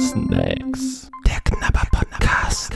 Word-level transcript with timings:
Snacks. 0.00 1.10
Der 1.26 1.40
Knabber 1.44 1.82
Podcast. 1.92 2.72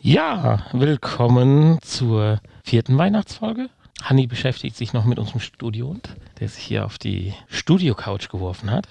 Ja, 0.00 0.66
willkommen 0.72 1.78
zur 1.82 2.40
vierten 2.62 2.96
Weihnachtsfolge. 2.96 3.70
Hanni 4.02 4.28
beschäftigt 4.28 4.76
sich 4.76 4.92
noch 4.92 5.04
mit 5.04 5.18
unserem 5.18 5.40
Studio, 5.40 5.96
der 6.38 6.48
sich 6.48 6.62
hier 6.62 6.84
auf 6.84 6.96
die 6.98 7.34
Studio-Couch 7.48 8.28
geworfen 8.28 8.70
hat. 8.70 8.86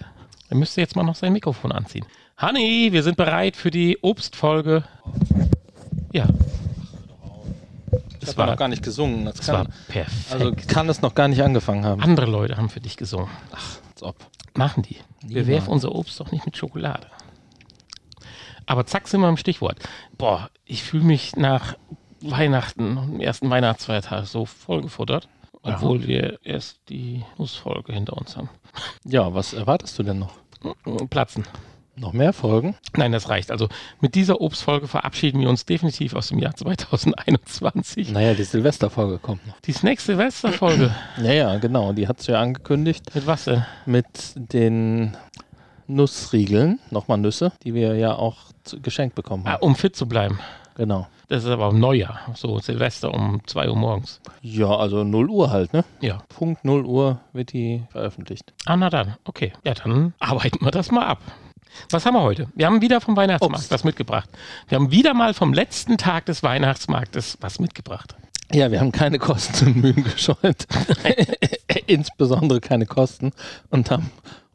Er 0.50 0.57
müsste 0.57 0.81
jetzt 0.81 0.97
mal 0.97 1.04
noch 1.04 1.16
sein 1.16 1.31
Mikrofon 1.31 1.71
anziehen. 1.71 2.05
Hanni, 2.36 2.89
wir 2.91 3.04
sind 3.04 3.16
bereit 3.16 3.55
für 3.55 3.71
die 3.71 3.97
Obstfolge. 4.02 4.84
Ja. 6.11 6.27
Das 8.20 8.38
war 8.38 8.45
noch 8.47 8.57
gar 8.57 8.67
nicht 8.67 8.83
gesungen. 8.83 9.25
Das, 9.25 9.35
Das 9.35 9.45
kann, 9.47 9.55
war 9.55 9.65
perfekt. 9.88 10.31
also 10.31 10.54
kann 10.67 10.89
es 10.89 11.02
noch 11.02 11.15
gar 11.15 11.27
nicht 11.27 11.41
angefangen 11.41 11.85
haben. 11.85 12.02
Andere 12.02 12.25
Leute 12.25 12.57
haben 12.57 12.70
für 12.70 12.79
dich 12.81 12.97
gesungen. 12.97 13.29
Als 13.52 14.03
ob. 14.03 14.15
Machen 14.55 14.84
die. 14.84 14.95
Wir 15.21 15.27
Niemals. 15.44 15.48
werfen 15.48 15.70
unser 15.70 15.94
Obst 15.95 16.20
doch 16.20 16.31
nicht 16.31 16.45
mit 16.45 16.58
Schokolade. 16.58 17.08
Aber 18.66 18.85
zack 18.85 19.08
sind 19.08 19.21
wir 19.21 19.30
im 19.30 19.38
Stichwort. 19.38 19.80
Boah, 20.17 20.49
ich 20.66 20.84
fühle 20.84 21.03
mich 21.03 21.35
nach 21.35 21.75
Weihnachten, 22.21 22.95
dem 22.95 23.20
ersten 23.21 23.49
Weihnachtsfeiertag 23.49 24.25
so 24.27 24.45
vollgefuttert. 24.45 25.27
Obwohl 25.61 26.08
wir 26.08 26.39
erst 26.44 26.80
die 26.88 27.25
Nussfolge 27.38 27.91
hinter 27.94 28.16
uns 28.17 28.38
haben. 28.38 28.49
Ja, 29.03 29.33
was 29.33 29.52
erwartest 29.53 29.99
du 29.99 30.03
denn 30.03 30.20
noch? 30.20 30.33
Platzen. 31.09 31.45
Noch 31.99 32.13
mehr 32.13 32.31
Folgen? 32.31 32.76
Nein, 32.95 33.12
das 33.12 33.27
reicht. 33.27 33.52
Also 33.52 33.67
mit 33.99 34.16
dieser 34.16 34.39
Obstfolge 34.39 34.88
verabschieden 34.88 35.41
wir 35.41 35.49
uns 35.49 35.66
definitiv 35.66 36.13
aus 36.16 36.30
dem 36.30 36.39
Jahr 36.39 36.55
2021. 36.55 38.12
Naja, 38.12 38.34
die 38.34 38.44
Silvesterfolge 38.44 39.17
kommt 39.17 39.45
noch. 39.45 39.59
Die 39.62 39.75
nächste 39.84 40.13
Silvesterfolge. 40.13 40.95
Ja, 41.22 41.34
ja, 41.34 41.58
genau. 41.58 41.91
Die 41.91 42.08
hat 42.08 42.20
es 42.22 42.27
ja 42.27 42.39
angekündigt 42.39 43.13
mit 43.13 43.27
was 43.27 43.44
denn? 43.45 43.66
mit 43.85 44.05
den 44.35 45.17
Nussriegeln. 45.88 46.80
Nochmal 46.91 47.17
Nüsse, 47.17 47.52
die 47.64 47.73
wir 47.73 47.95
ja 47.95 48.14
auch 48.16 48.38
geschenkt 48.81 49.16
bekommen 49.16 49.44
Ah, 49.45 49.53
haben. 49.53 49.64
um 49.64 49.75
fit 49.75 49.95
zu 49.95 50.08
bleiben. 50.08 50.39
Genau. 50.75 51.08
Das 51.27 51.44
ist 51.44 51.50
aber 51.50 51.67
um 51.70 51.80
Neujahr. 51.80 52.22
So 52.36 52.58
Silvester 52.59 53.14
um 53.14 53.42
2 53.45 53.70
Uhr 53.70 53.75
morgens. 53.75 54.22
Ja, 54.42 54.67
also 54.70 55.03
0 55.03 55.30
Uhr 55.30 55.52
halt, 55.52 55.73
ne? 55.73 55.83
Ja. 56.00 56.20
Punkt 56.30 56.64
0 56.64 56.86
Uhr 56.86 57.20
wird 57.33 57.52
die 57.53 57.83
veröffentlicht. 57.92 58.53
Ah, 58.66 58.77
na 58.77 58.89
dann. 58.89 59.16
Okay. 59.25 59.52
Ja, 59.66 59.73
dann 59.73 60.14
arbeiten 60.20 60.64
wir 60.64 60.72
das 60.72 60.89
mal 60.92 61.05
ab. 61.05 61.20
Was 61.92 62.06
haben 62.06 62.16
wir 62.16 62.22
heute? 62.23 62.48
Wir 62.56 62.66
haben 62.66 62.81
wieder 62.81 63.02
vom 63.02 63.16
Weihnachtsmarkt 63.16 63.56
Obst. 63.58 63.72
was 63.72 63.84
mitgebracht. 63.84 64.30
Wir 64.67 64.78
haben 64.78 64.92
wieder 64.92 65.14
mal 65.14 65.34
vom 65.34 65.53
letzten 65.53 65.98
Tag 65.98 66.26
des 66.26 66.44
Weihnachtsmarktes 66.44 67.38
was 67.42 67.59
mitgebracht. 67.59 68.16
Ja, 68.52 68.72
wir 68.72 68.80
haben 68.80 68.92
keine 68.92 69.20
Kosten 69.20 69.67
und 69.67 69.76
Mühen 69.78 70.03
gescheut. 70.03 70.66
Insbesondere 71.88 72.59
keine 72.61 72.86
Kosten. 72.86 73.31
Und 73.70 73.92
haben 73.92 74.09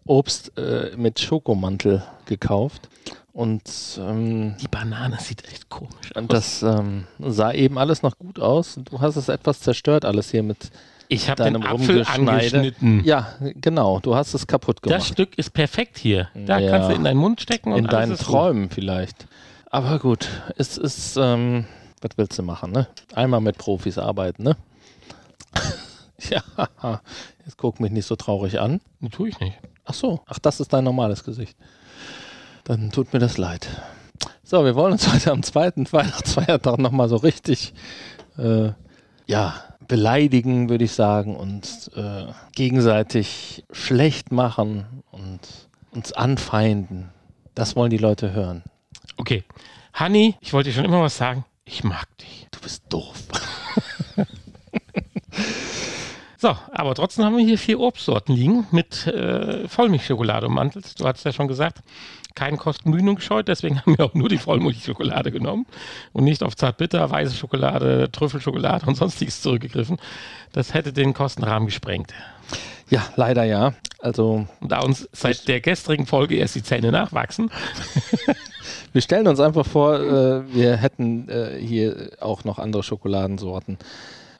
Obst 0.05 0.56
äh, 0.59 0.97
mit 0.97 1.21
Schokomantel 1.21 2.03
gekauft. 2.27 2.89
Und 3.33 3.62
ähm, 4.01 4.56
Die 4.61 4.69
Banane 4.69 5.19
sieht 5.21 5.45
echt 5.47 5.69
komisch 5.69 6.15
aus. 6.15 6.25
das 6.28 6.62
ähm, 6.62 7.05
sah 7.19 7.53
eben 7.53 7.78
alles 7.78 8.03
noch 8.03 8.19
gut 8.19 8.39
aus. 8.39 8.78
Du 8.84 9.01
hast 9.01 9.17
es 9.17 9.28
etwas 9.28 9.61
zerstört, 9.61 10.05
alles 10.05 10.31
hier 10.31 10.43
mit 10.43 10.71
ich 11.08 11.28
habe 11.30 11.42
den 11.44 11.55
deinem 11.55 11.62
Apfel 11.66 12.05
angeschnitten. 12.05 13.05
Ja, 13.05 13.34
genau. 13.41 14.00
Du 14.00 14.14
hast 14.14 14.34
es 14.34 14.47
kaputt 14.47 14.78
Das 14.83 14.91
gemacht. 14.91 15.06
Stück 15.06 15.38
ist 15.38 15.50
perfekt 15.50 15.98
hier. 15.98 16.28
Da 16.34 16.58
Ja. 16.58 16.70
kannst 16.70 16.91
du 16.91 16.94
in 16.94 17.05
deinen 17.05 17.19
Mund 17.19 17.41
stecken 17.41 17.72
und 17.72 17.78
In 17.80 17.86
alles 17.86 17.98
deinen 18.00 18.12
ist 18.12 18.19
gut. 18.27 18.34
Träumen 18.34 18.70
vielleicht. 18.70 19.27
Aber 19.70 19.98
gut, 19.98 20.28
es 20.56 20.78
ist, 20.78 21.16
ähm, 21.16 21.66
was 22.00 22.12
willst 22.16 22.38
du 22.38 22.42
machen, 22.42 22.72
ne? 22.72 22.86
Einmal 23.14 23.41
mit 23.41 23.58
Profis 23.58 23.98
arbeiten, 23.98 24.44
ne? 24.44 24.56
ja, 26.30 26.42
jetzt 27.44 27.58
guck 27.58 27.80
mich 27.80 27.91
nicht 27.91 28.06
so 28.06 28.16
traurig 28.16 28.60
an. 28.60 28.80
Nee, 29.00 29.08
tue 29.10 29.28
ich 29.28 29.41
nicht. 29.41 29.58
Ach 29.84 29.94
so, 29.94 30.20
ach, 30.27 30.38
das 30.38 30.60
ist 30.60 30.72
dein 30.72 30.84
normales 30.84 31.25
Gesicht. 31.25 31.56
Dann 32.64 32.91
tut 32.92 33.12
mir 33.12 33.19
das 33.19 33.36
leid. 33.36 33.69
So, 34.42 34.64
wir 34.64 34.75
wollen 34.75 34.92
uns 34.92 35.12
heute 35.12 35.32
am 35.32 35.42
zweiten 35.42 35.91
Weihnachtsfeiertag 35.92 36.78
nochmal 36.78 37.09
so 37.09 37.16
richtig, 37.16 37.75
äh, 38.38 38.70
ja, 39.26 39.54
beleidigen, 39.87 40.69
würde 40.69 40.84
ich 40.84 40.93
sagen, 40.93 41.37
und 41.37 41.91
äh, 41.95 42.27
gegenseitig 42.55 43.65
schlecht 43.71 44.33
machen 44.33 44.87
und 45.11 45.41
uns 45.93 46.12
anfeinden. 46.12 47.11
Das 47.55 47.77
wollen 47.77 47.91
die 47.91 47.99
Leute 47.99 48.33
hören. 48.33 48.62
Okay. 49.17 49.44
Hanni, 49.93 50.34
ich 50.41 50.53
wollte 50.53 50.71
dir 50.71 50.75
schon 50.75 50.84
immer 50.84 51.03
was 51.03 51.17
sagen. 51.17 51.44
Ich 51.65 51.84
mag 51.84 52.06
dich. 52.19 52.49
Du 52.50 52.61
bist 52.61 52.83
doof. 52.89 53.15
So, 56.44 56.55
aber 56.73 56.94
trotzdem 56.94 57.25
haben 57.25 57.39
wir 57.39 57.44
hier 57.47 57.56
vier 57.56 57.81
Obstsorten 57.81 58.34
liegen 58.34 58.67
mit 58.71 59.06
äh, 59.06 59.67
Vollmilchschokolade 59.67 60.47
ummantelt. 60.47 61.00
Du 61.00 61.06
hast 61.06 61.25
ja 61.25 61.33
schon 61.33 61.49
gesagt, 61.49 61.78
kein 62.34 62.56
Kosten 62.56 62.91
Mühen 62.91 63.15
gescheut, 63.15 63.49
deswegen 63.49 63.81
haben 63.87 63.97
wir 63.97 64.05
auch 64.05 64.15
nur 64.15 64.28
die 64.28 64.39
Vollmilchschokolade 64.39 65.31
genommen 65.31 65.67
und 66.12 66.25
nicht 66.25 66.43
auf 66.43 66.56
Zartbitter, 66.56 67.11
weiße 67.11 67.34
Schokolade, 67.34 68.11
Trüffelschokolade 68.11 68.87
und 68.87 68.97
sonstiges 68.97 69.43
zurückgegriffen. 69.43 69.99
Das 70.53 70.75
hätte 70.75 70.93
den 70.93 71.15
Kostenrahmen 71.15 71.67
gesprengt. 71.67 72.12
Ja, 72.91 73.03
leider 73.17 73.44
ja. 73.44 73.73
Also, 73.99 74.47
Und 74.61 74.71
da 74.73 74.81
uns 74.81 75.09
seit 75.12 75.49
der 75.49 75.61
gestrigen 75.61 76.06
Folge 76.06 76.37
erst 76.37 76.55
die 76.55 76.62
Zähne 76.62 76.93
nachwachsen, 76.93 77.50
wir 78.93 79.00
stellen 79.00 79.27
uns 79.27 79.41
einfach 79.41 79.65
vor, 79.65 79.99
äh, 79.99 80.55
wir 80.55 80.77
hätten 80.77 81.28
äh, 81.28 81.59
hier 81.59 82.11
auch 82.21 82.44
noch 82.44 82.59
andere 82.59 82.83
Schokoladensorten. 82.83 83.78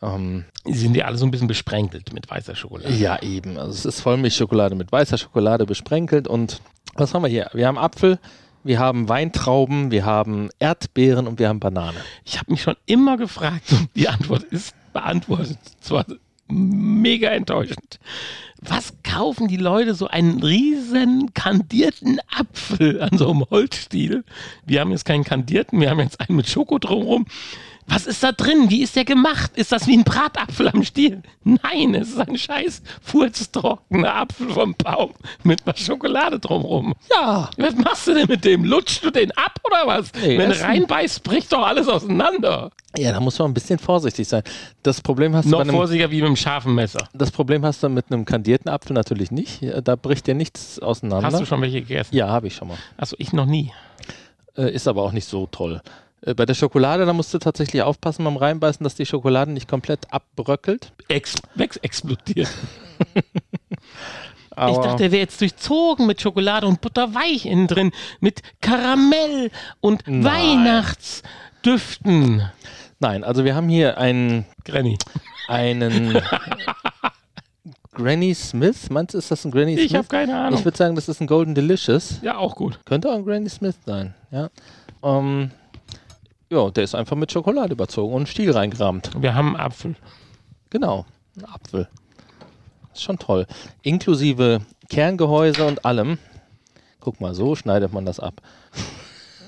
Ähm, 0.03 0.45
sind 0.67 0.93
die 0.93 1.03
alle 1.03 1.17
so 1.17 1.25
ein 1.25 1.31
bisschen 1.31 1.49
besprenkelt 1.49 2.13
mit 2.13 2.31
weißer 2.31 2.55
Schokolade. 2.55 2.93
Ja, 2.93 3.23
eben. 3.23 3.57
Also 3.57 3.71
es 3.71 3.85
ist 3.87 4.01
Vollmilchschokolade 4.03 4.75
mit 4.75 4.93
weißer 4.93 5.17
Schokolade 5.17 5.65
besprenkelt. 5.65 6.29
Und 6.29 6.61
was 6.97 7.15
haben 7.15 7.23
wir 7.23 7.29
hier? 7.29 7.51
Wir 7.53 7.67
haben 7.67 7.79
Apfel, 7.79 8.19
wir 8.63 8.79
haben 8.79 9.09
Weintrauben, 9.09 9.91
wir 9.91 10.05
haben 10.05 10.49
Erdbeeren 10.59 11.27
und 11.27 11.39
wir 11.39 11.49
haben 11.49 11.61
Banane. 11.61 11.99
Ich 12.25 12.39
habe 12.39 12.51
mich 12.51 12.63
schon 12.63 12.77
immer 12.87 13.17
gefragt 13.17 13.73
und 13.73 13.89
die 13.95 14.09
Antwort 14.09 14.45
ist 14.45 14.75
beantwortet. 14.93 15.59
Zwar 15.81 16.07
mega 16.49 17.29
enttäuschend. 17.29 17.99
Was 18.61 18.95
kaufen 19.03 19.49
die 19.49 19.59
Leute 19.59 19.95
so 19.95 20.07
einen 20.07 20.43
riesen 20.43 21.35
kandierten 21.35 22.21
Apfel 22.35 23.03
an 23.03 23.19
so 23.19 23.31
einem 23.31 23.45
Holzstiel? 23.51 24.25
Wir 24.65 24.81
haben 24.81 24.91
jetzt 24.91 25.05
keinen 25.05 25.25
kandierten, 25.25 25.81
wir 25.81 25.91
haben 25.91 26.01
jetzt 26.01 26.21
einen 26.21 26.37
mit 26.37 26.49
Schoko 26.49 26.79
drumherum. 26.79 27.27
Was 27.87 28.07
ist 28.07 28.23
da 28.23 28.33
drin? 28.33 28.71
Wie 28.71 28.83
ist 28.83 28.97
der 28.97 29.05
gemacht? 29.05 29.53
Ist 29.57 29.71
das 29.73 29.87
wie 29.87 29.97
ein 29.97 30.05
Bratapfel 30.05 30.69
am 30.69 30.83
Stiel? 30.83 31.23
Nein, 31.45 31.95
es 31.95 32.09
ist 32.09 32.19
ein 32.19 32.37
scheiß 32.39 32.83
furztrockener 33.03 34.15
Apfel 34.15 34.49
vom 34.51 34.75
Baum 34.75 35.11
mit 35.43 35.61
was 35.67 35.79
Schokolade 35.81 36.39
drumherum. 36.39 36.95
Ja. 37.11 37.51
Was 37.59 37.75
machst 37.77 38.07
du 38.07 38.15
denn 38.15 38.27
mit 38.29 38.45
dem? 38.45 38.65
Lutschst 38.65 39.05
du 39.05 39.11
den 39.11 39.31
ab 39.33 39.59
oder 39.65 39.87
was? 39.87 40.11
Nee, 40.15 40.39
Wenn 40.39 40.51
du 40.51 40.61
reinbeißt, 40.61 41.23
bricht 41.23 41.53
doch 41.53 41.67
alles 41.67 41.89
auseinander. 41.89 42.71
Ja, 42.97 43.13
da 43.13 43.21
muss 43.21 43.39
man 43.39 43.51
ein 43.51 43.55
bisschen 43.55 43.79
vorsichtig 43.79 44.29
sein. 44.29 44.43
Das 44.83 45.01
Problem 45.01 45.35
hast 45.35 45.47
du 45.47 45.51
Noch 45.51 45.59
bei 45.59 45.63
einem, 45.65 45.75
vorsichtiger 45.75 46.11
wie 46.11 46.17
mit 46.17 46.27
einem 46.27 46.37
scharfen 46.37 46.75
Messer. 46.75 47.09
das 47.13 47.31
Problem 47.33 47.65
hast 47.65 47.83
du 47.83 47.89
mit 47.89 48.07
einem 48.11 48.25
kandierten 48.25 48.71
Apfel 48.71 48.95
natürlich 48.95 49.31
nicht. 49.31 49.61
Da 49.83 49.97
bricht 49.97 50.27
dir 50.27 50.35
nichts 50.35 50.79
auseinander. 50.79 51.27
Hast 51.27 51.41
du 51.41 51.45
schon 51.47 51.61
welche 51.61 51.81
gegessen? 51.83 52.15
Ja, 52.15 52.29
habe 52.29 52.47
ich 52.47 52.55
schon 52.55 52.69
mal. 52.69 52.79
Achso, 52.97 53.17
ich 53.19 53.33
noch 53.33 53.47
nie. 53.47 53.73
Äh, 54.57 54.73
ist 54.73 54.87
aber 54.87 55.03
auch 55.03 55.13
nicht 55.13 55.27
so 55.29 55.47
toll. 55.47 55.83
Äh, 56.25 56.35
bei 56.35 56.47
der 56.47 56.55
Schokolade, 56.55 57.05
da 57.07 57.13
musst 57.13 57.35
du 57.35 57.39
tatsächlich 57.39 57.83
aufpassen 57.83 58.25
beim 58.25 58.37
Reinbeißen, 58.37 58.85
dass 58.85 58.95
die 58.95 59.07
Schokolade 59.07 59.51
nicht 59.53 59.69
komplett 59.69 60.13
abbröckelt. 60.13 60.93
Ex 61.09 61.35
Wex 61.55 61.77
explodiert. 61.79 62.51
Aber 64.51 64.73
ich 64.73 64.79
dachte, 64.79 65.03
der 65.03 65.13
wäre 65.13 65.23
jetzt 65.23 65.41
durchzogen 65.41 66.07
mit 66.07 66.21
Schokolade 66.21 66.67
und 66.67 66.81
Butterweich 66.81 67.47
innen 67.47 67.67
drin. 67.67 67.91
Mit 68.21 68.43
Karamell 68.61 69.51
und 69.81 70.03
Nein. 70.07 70.25
Weihnachtsdüften. 70.25 72.51
Nein, 73.01 73.25
also 73.25 73.45
wir 73.45 73.55
haben 73.55 73.69
hier 73.69 73.99
einen, 73.99 74.47
Granny. 74.65 74.97
einen 75.49 76.23
Granny 77.93 78.35
Smith. 78.35 78.89
Meinst 78.89 79.15
du, 79.15 79.19
ist 79.19 79.31
das 79.31 79.45
ein 79.45 79.51
Granny 79.51 79.75
Smith? 79.75 79.87
Ich 79.87 79.95
habe 79.95 80.09
keine 80.09 80.39
Ahnung. 80.39 80.59
Ich 80.59 80.65
würde 80.65 80.79
sagen, 80.79 80.95
das 80.95 81.09
ist 81.09 81.21
ein 81.21 81.27
Golden 81.27 81.55
Delicious. 81.55 82.21
ja, 82.23 82.39
auch 82.39 82.57
gut. 82.57 82.81
Könnte 82.87 83.11
auch 83.11 83.17
ein 83.17 83.25
Granny 83.25 83.51
Smith 83.51 83.77
sein, 83.85 84.15
ja. 84.31 84.49
Ähm, 85.03 85.51
ja, 86.55 86.71
der 86.71 86.85
ist 86.85 86.95
einfach 86.95 87.17
mit 87.17 87.33
Schokolade 87.33 87.73
überzogen 87.73 88.13
und 88.13 88.21
einen 88.21 88.27
Stiel 88.27 88.53
reingerammt. 88.53 89.11
Wir 89.21 89.35
haben 89.35 89.49
einen 89.49 89.57
Apfel. 89.57 89.97
Genau, 90.71 91.05
ein 91.37 91.45
Apfel. 91.45 91.89
Ist 92.93 93.03
schon 93.03 93.19
toll. 93.19 93.47
Inklusive 93.83 94.61
Kerngehäuse 94.89 95.67
und 95.67 95.85
allem. 95.85 96.19
Guck 97.01 97.21
mal, 97.21 97.35
so 97.35 97.55
schneidet 97.57 97.93
man 97.93 98.07
das 98.07 98.21
ab. 98.21 98.41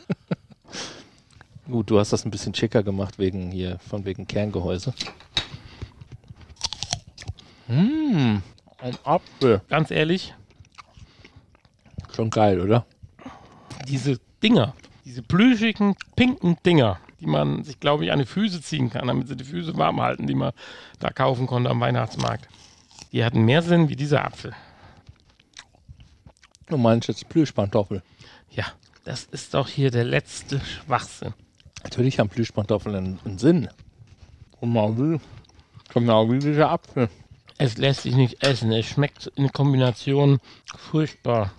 Gut, 1.70 1.90
du 1.90 1.98
hast 1.98 2.12
das 2.12 2.24
ein 2.24 2.30
bisschen 2.30 2.54
schicker 2.54 2.82
gemacht 2.82 3.18
wegen 3.18 3.50
hier, 3.50 3.78
von 3.88 4.04
wegen 4.04 4.26
Kerngehäuse. 4.26 4.92
Mmh, 7.68 8.42
ein 8.78 8.96
Apfel. 9.04 9.62
Ganz 9.68 9.90
ehrlich, 9.90 10.34
Schon 12.14 12.30
geil, 12.30 12.60
oder? 12.60 12.86
diese 13.88 14.18
Dinger, 14.42 14.74
diese 15.06 15.22
plüschigen, 15.22 15.94
pinken 16.16 16.58
Dinger, 16.66 16.98
die 17.20 17.26
man 17.26 17.62
sich, 17.62 17.78
glaube 17.78 18.04
ich, 18.04 18.12
an 18.12 18.18
die 18.18 18.26
Füße 18.26 18.60
ziehen 18.60 18.90
kann, 18.90 19.06
damit 19.06 19.28
sie 19.28 19.36
die 19.36 19.44
Füße 19.44 19.76
warm 19.76 20.00
halten, 20.00 20.26
die 20.26 20.34
man 20.34 20.52
da 20.98 21.10
kaufen 21.10 21.46
konnte 21.46 21.70
am 21.70 21.80
Weihnachtsmarkt. 21.80 22.48
Die 23.12 23.24
hatten 23.24 23.44
mehr 23.44 23.62
Sinn 23.62 23.88
wie 23.88 23.94
dieser 23.94 24.24
Apfel. 24.24 24.52
Du 26.66 26.76
meinst 26.76 27.06
jetzt 27.06 27.28
Plüschpantoffel. 27.28 28.02
Ja, 28.50 28.64
das 29.04 29.24
ist 29.24 29.54
doch 29.54 29.68
hier 29.68 29.92
der 29.92 30.02
letzte 30.02 30.60
Schwachsinn. 30.60 31.34
Natürlich 31.84 32.18
haben 32.18 32.28
Plüschpantoffeln 32.28 32.96
einen, 32.96 33.18
einen 33.24 33.38
Sinn. 33.38 33.68
Genau 34.60 34.98
wie, 34.98 35.20
genau 35.94 36.28
wie 36.32 36.40
dieser 36.40 36.70
Apfel. 36.72 37.08
Es 37.58 37.78
lässt 37.78 38.02
sich 38.02 38.16
nicht 38.16 38.42
essen. 38.42 38.72
Es 38.72 38.86
schmeckt 38.86 39.28
in 39.36 39.52
Kombination 39.52 40.40
furchtbar. 40.76 41.52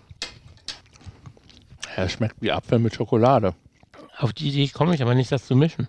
Er 1.98 2.10
schmeckt 2.10 2.40
wie 2.44 2.52
Apfel 2.52 2.78
mit 2.78 2.94
Schokolade. 2.94 3.56
Auf 4.20 4.32
die 4.32 4.50
Idee 4.50 4.68
komme 4.68 4.94
ich 4.94 5.02
aber 5.02 5.16
nicht, 5.16 5.32
das 5.32 5.48
zu 5.48 5.56
mischen. 5.56 5.88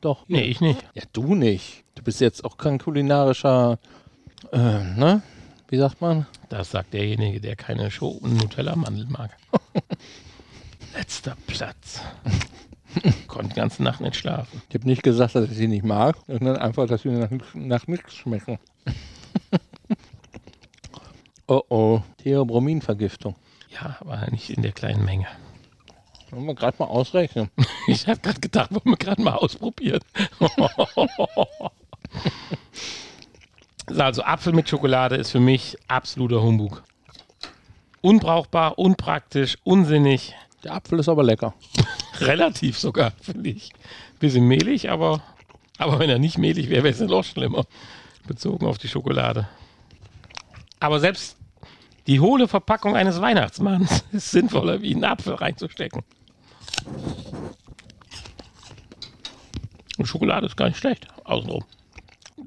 Doch. 0.00 0.24
Nee, 0.28 0.42
ich 0.42 0.60
nicht. 0.60 0.80
Ja, 0.94 1.02
du 1.12 1.34
nicht. 1.34 1.82
Du 1.96 2.04
bist 2.04 2.20
jetzt 2.20 2.44
auch 2.44 2.56
kein 2.56 2.78
kulinarischer, 2.78 3.80
äh, 4.52 4.58
ne? 4.58 5.22
Wie 5.66 5.76
sagt 5.76 6.00
man? 6.00 6.28
Das 6.50 6.70
sagt 6.70 6.94
derjenige, 6.94 7.40
der 7.40 7.56
keine 7.56 7.90
Show- 7.90 8.20
und 8.22 8.36
Nutella-Mandel 8.36 9.06
mag. 9.08 9.36
Letzter 10.96 11.36
Platz. 11.48 12.00
Konnte 13.26 13.48
die 13.48 13.56
ganze 13.56 13.82
Nacht 13.82 14.00
nicht 14.00 14.14
schlafen. 14.14 14.62
Ich 14.68 14.76
habe 14.76 14.86
nicht 14.86 15.02
gesagt, 15.02 15.34
dass 15.34 15.50
ich 15.50 15.56
sie 15.56 15.66
nicht 15.66 15.84
mag, 15.84 16.16
sondern 16.28 16.58
einfach, 16.58 16.86
dass 16.86 17.02
sie 17.02 17.08
nach, 17.08 17.30
nach 17.54 17.88
nichts 17.88 18.14
schmecken. 18.14 18.60
oh 21.48 21.62
oh, 21.68 22.02
Theobrominvergiftung. 22.18 23.34
Ja, 23.70 23.96
aber 24.00 24.26
nicht 24.30 24.50
in 24.50 24.62
der 24.62 24.72
kleinen 24.72 25.04
Menge. 25.04 25.26
Wollen 26.30 26.46
wir 26.46 26.54
gerade 26.54 26.76
mal 26.78 26.86
ausrechnen. 26.86 27.50
Ich 27.86 28.06
habe 28.06 28.20
gerade 28.20 28.40
gedacht, 28.40 28.70
wollen 28.70 28.82
wir 28.84 28.96
gerade 28.96 29.22
mal 29.22 29.34
ausprobieren. 29.34 30.00
So, 33.92 34.02
also 34.02 34.22
Apfel 34.22 34.52
mit 34.52 34.68
Schokolade 34.68 35.16
ist 35.16 35.32
für 35.32 35.40
mich 35.40 35.76
absoluter 35.88 36.40
Humbug. 36.42 36.84
Unbrauchbar, 38.00 38.78
unpraktisch, 38.78 39.58
unsinnig. 39.64 40.34
Der 40.62 40.74
Apfel 40.74 41.00
ist 41.00 41.08
aber 41.08 41.24
lecker. 41.24 41.54
Relativ 42.20 42.78
sogar, 42.78 43.10
finde 43.20 43.50
ich. 43.50 43.72
Bisschen 44.20 44.46
mehlig, 44.46 44.90
aber, 44.90 45.22
aber 45.76 45.98
wenn 45.98 46.08
er 46.08 46.20
nicht 46.20 46.38
mehlig 46.38 46.68
wäre, 46.68 46.84
wäre 46.84 46.94
es 46.94 47.00
noch 47.00 47.24
schlimmer. 47.24 47.64
Bezogen 48.28 48.66
auf 48.66 48.78
die 48.78 48.88
Schokolade. 48.88 49.48
Aber 50.78 51.00
selbst 51.00 51.36
die 52.10 52.18
hohle 52.18 52.48
Verpackung 52.48 52.96
eines 52.96 53.20
Weihnachtsmanns 53.20 54.04
ist 54.12 54.32
sinnvoller, 54.32 54.82
wie 54.82 54.92
einen 54.94 55.04
Apfel 55.04 55.34
reinzustecken. 55.34 56.02
Und 59.96 60.06
Schokolade 60.06 60.46
ist 60.46 60.56
gar 60.56 60.66
nicht 60.66 60.78
schlecht, 60.78 61.06
außenrum. 61.22 61.62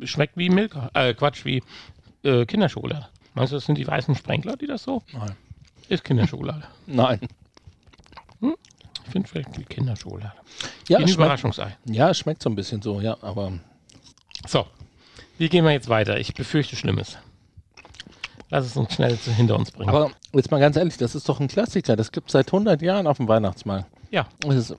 Schmeckt 0.03 0.35
wie 0.35 0.49
Milka, 0.49 0.91
äh, 0.93 1.13
Quatsch, 1.13 1.45
wie 1.45 1.63
äh, 2.23 2.45
Kinderschokolade. 2.45 3.07
Meinst 3.35 3.53
du, 3.53 3.55
das 3.55 3.65
sind 3.65 3.77
die 3.77 3.87
weißen 3.87 4.15
Sprenkler, 4.15 4.57
die 4.57 4.67
das 4.67 4.83
so? 4.83 5.01
Nein. 5.13 5.37
Ist 5.87 6.03
Kinderschokolade. 6.03 6.63
Nein. 6.85 7.21
Ich 8.41 9.11
finde 9.11 9.29
schmeckt 9.29 9.57
wie 9.57 9.63
Kinderschokolade. 9.63 10.33
Ja, 10.89 10.99
wie 10.99 11.03
ein 11.03 11.09
Überraschungsei. 11.09 11.77
ja, 11.85 12.09
es 12.09 12.17
schmeckt 12.17 12.43
so 12.43 12.49
ein 12.49 12.55
bisschen 12.55 12.81
so, 12.81 12.99
ja, 12.99 13.15
aber 13.21 13.53
So, 14.45 14.67
wie 15.37 15.47
gehen 15.47 15.63
wir 15.63 15.71
jetzt 15.71 15.87
weiter? 15.87 16.19
Ich 16.19 16.33
befürchte 16.33 16.75
Schlimmes. 16.75 17.17
Lass 18.53 18.67
es 18.67 18.77
uns 18.77 18.93
schnell 18.93 19.17
hinter 19.17 19.57
uns 19.57 19.71
bringen. 19.71 19.89
Aber 19.89 20.11
jetzt 20.31 20.51
mal 20.51 20.59
ganz 20.59 20.75
ehrlich, 20.75 20.95
das 20.97 21.15
ist 21.15 21.27
doch 21.27 21.39
ein 21.39 21.47
Klassiker. 21.47 21.95
Das 21.95 22.11
gibt 22.11 22.27
es 22.27 22.33
seit 22.33 22.49
100 22.49 22.83
Jahren 22.83 23.07
auf 23.07 23.17
dem 23.17 23.27
Weihnachtsmarkt. 23.27 23.87
ja, 24.11 24.27
Das 24.41 24.55
ist, 24.55 24.75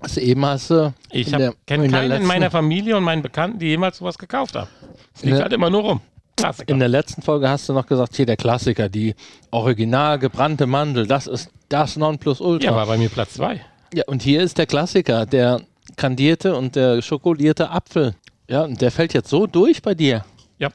das 0.00 0.16
eben 0.16 0.46
hast 0.46 0.70
du 0.70 0.94
ich 1.10 1.26
kenne 1.26 1.46
in 1.66 1.90
der 1.90 2.02
keinen 2.02 2.12
in 2.12 2.24
meiner 2.24 2.52
Familie 2.52 2.96
und 2.96 3.02
meinen 3.02 3.22
Bekannten, 3.22 3.58
die 3.58 3.66
jemals 3.66 3.98
sowas 3.98 4.16
gekauft 4.16 4.54
haben. 4.54 4.70
Es 5.12 5.24
liegt 5.24 5.40
halt 5.40 5.52
immer 5.52 5.70
nur 5.70 5.82
rum. 5.82 6.00
Klassiker. 6.36 6.72
in 6.72 6.78
der 6.78 6.88
letzten 6.88 7.20
Folge 7.22 7.48
hast 7.48 7.68
du 7.68 7.72
noch 7.72 7.86
gesagt, 7.86 8.14
hier 8.14 8.26
der 8.26 8.36
Klassiker, 8.36 8.88
die 8.88 9.16
original 9.50 10.20
gebrannte 10.20 10.68
Mandel, 10.68 11.08
das 11.08 11.26
ist 11.26 11.50
das 11.68 11.96
Nonplusultra. 11.96 12.70
ja, 12.70 12.76
war 12.76 12.86
bei 12.86 12.96
mir 12.96 13.08
Platz 13.08 13.34
zwei. 13.34 13.60
Ja, 13.92 14.04
und 14.06 14.22
hier 14.22 14.40
ist 14.40 14.56
der 14.56 14.66
Klassiker, 14.66 15.26
der 15.26 15.62
kandierte 15.96 16.54
und 16.54 16.76
der 16.76 17.02
schokolierte 17.02 17.70
Apfel. 17.70 18.14
Ja, 18.48 18.62
und 18.62 18.80
der 18.80 18.92
fällt 18.92 19.14
jetzt 19.14 19.30
so 19.30 19.48
durch 19.48 19.82
bei 19.82 19.96
dir. 19.96 20.24
Ja. 20.58 20.68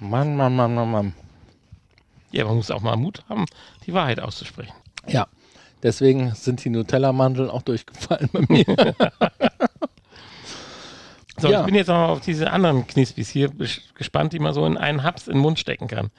Mann, 0.00 0.34
Mann, 0.34 0.56
Mann, 0.56 0.74
Mann, 0.74 0.90
Mann. 0.90 1.14
Ja, 2.32 2.44
man 2.44 2.56
muss 2.56 2.70
auch 2.70 2.80
mal 2.80 2.96
Mut 2.96 3.24
haben, 3.28 3.46
die 3.86 3.92
Wahrheit 3.92 4.20
auszusprechen. 4.20 4.72
Ja, 5.06 5.26
deswegen 5.82 6.34
sind 6.34 6.64
die 6.64 6.70
Nutella-Mandeln 6.70 7.50
auch 7.50 7.62
durchgefallen 7.62 8.28
bei 8.32 8.44
mir. 8.48 8.94
So, 11.38 11.50
Ja. 11.50 11.60
ich 11.60 11.66
bin 11.66 11.74
jetzt 11.74 11.88
noch 11.88 12.10
auf 12.10 12.20
diese 12.20 12.50
anderen 12.50 12.86
Knispis 12.86 13.28
hier 13.30 13.50
gespannt, 13.94 14.32
die 14.32 14.38
man 14.38 14.52
so 14.52 14.66
in 14.66 14.76
einen 14.76 15.02
Haps 15.02 15.26
in 15.28 15.34
den 15.34 15.40
Mund 15.42 15.58
stecken 15.58 15.88
kann. 15.88 16.10